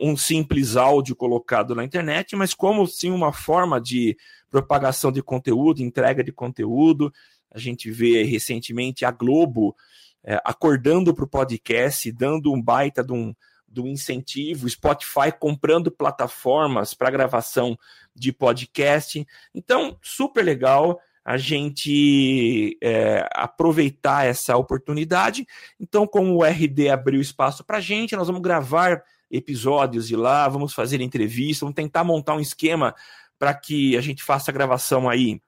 [0.00, 4.16] um simples áudio colocado na internet, mas como sim uma forma de
[4.48, 7.12] propagação de conteúdo, entrega de conteúdo.
[7.50, 9.74] A gente vê recentemente a Globo
[10.22, 13.34] é, acordando para o podcast, dando um baita de um,
[13.68, 17.76] de um incentivo, Spotify comprando plataformas para gravação
[18.14, 19.26] de podcast.
[19.52, 25.46] Então, super legal a gente é, aproveitar essa oportunidade.
[25.78, 30.48] Então, como o RD abriu espaço para a gente, nós vamos gravar episódios de lá,
[30.48, 32.94] vamos fazer entrevistas, vamos tentar montar um esquema
[33.38, 35.40] para que a gente faça a gravação aí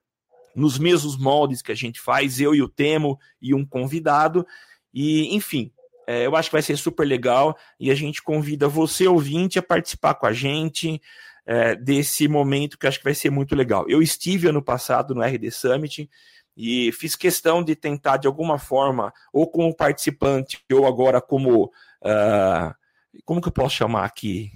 [0.55, 4.47] nos mesmos moldes que a gente faz, eu e o Temo e um convidado.
[4.93, 5.73] E, enfim,
[6.07, 9.63] é, eu acho que vai ser super legal e a gente convida você, ouvinte, a
[9.63, 11.01] participar com a gente
[11.47, 13.85] é, desse momento que acho que vai ser muito legal.
[13.89, 16.09] Eu estive ano passado no RD Summit
[16.57, 21.67] e fiz questão de tentar, de alguma forma, ou como participante, ou agora como.
[22.03, 22.75] Uh,
[23.25, 24.51] como que eu posso chamar aqui?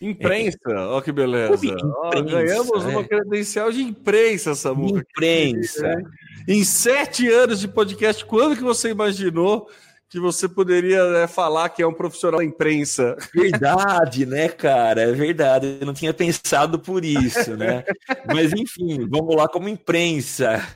[0.00, 1.54] Imprensa, olha oh, que beleza.
[1.54, 2.88] Imprensa, ganhamos é.
[2.88, 5.00] uma credencial de imprensa, Samuca.
[5.00, 6.02] Imprensa.
[6.48, 9.68] Em sete anos de podcast, quando que você imaginou
[10.10, 13.16] que você poderia né, falar que é um profissional da imprensa?
[13.32, 15.02] Verdade, né, cara?
[15.02, 15.78] É verdade.
[15.80, 17.84] Eu não tinha pensado por isso, né?
[18.26, 20.66] mas enfim, vamos lá como imprensa.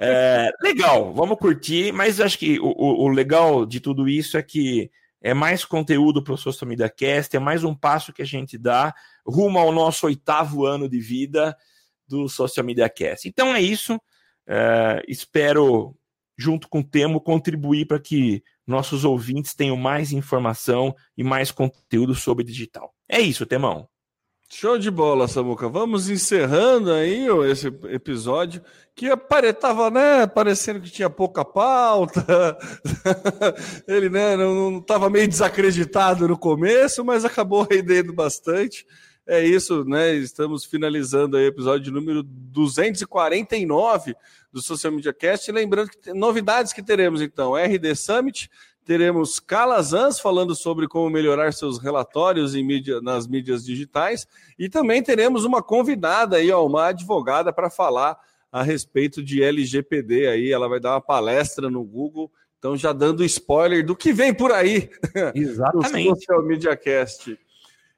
[0.00, 4.90] É, legal, vamos curtir, mas acho que o, o legal de tudo isso é que
[5.22, 8.58] é mais conteúdo para o Social Media Cast, é mais um passo que a gente
[8.58, 8.92] dá
[9.24, 11.56] rumo ao nosso oitavo ano de vida
[12.08, 13.28] do Social Media Cast.
[13.28, 14.00] Então é isso.
[14.44, 15.94] É, espero,
[16.36, 22.14] junto com o Temo, contribuir para que nossos ouvintes tenham mais informação e mais conteúdo
[22.14, 22.94] sobre digital.
[23.08, 23.88] É isso, Temão.
[24.54, 25.66] Show de bola, Samuca.
[25.66, 28.62] Vamos encerrando aí esse episódio
[28.94, 32.58] que aparentava, né, parecendo que tinha pouca pauta.
[33.88, 38.86] Ele, né, não estava meio desacreditado no começo, mas acabou rendendo bastante.
[39.26, 40.14] É isso, né?
[40.14, 44.16] Estamos finalizando o episódio número 249
[44.52, 45.50] do Social Media Cast.
[45.52, 48.50] Lembrando que novidades que teremos então, RD Summit,
[48.84, 54.26] teremos Calazans falando sobre como melhorar seus relatórios em mídia, nas mídias digitais
[54.58, 58.18] e também teremos uma convidada aí, ó, uma advogada para falar
[58.50, 63.24] a respeito de LGPD aí, ela vai dar uma palestra no Google, então já dando
[63.24, 64.90] spoiler do que vem por aí.
[65.32, 66.08] Exatamente.
[66.08, 67.38] no Social Media Cast.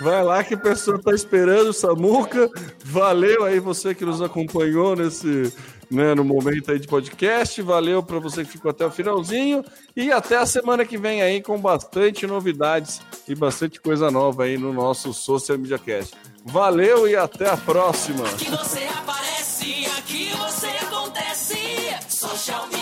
[0.00, 2.48] Vai lá que a pessoa está esperando, Samuca.
[2.84, 5.52] Valeu aí você que nos acompanhou nesse,
[5.90, 7.60] né, no momento aí de podcast.
[7.62, 9.64] Valeu para você que ficou até o finalzinho.
[9.96, 14.58] E até a semana que vem aí com bastante novidades e bastante coisa nova aí
[14.58, 16.16] no nosso Social Media Cast.
[16.44, 18.26] Valeu e até a próxima.
[18.26, 21.58] Aqui você aparece, aqui você acontece.
[22.08, 22.77] Social Media.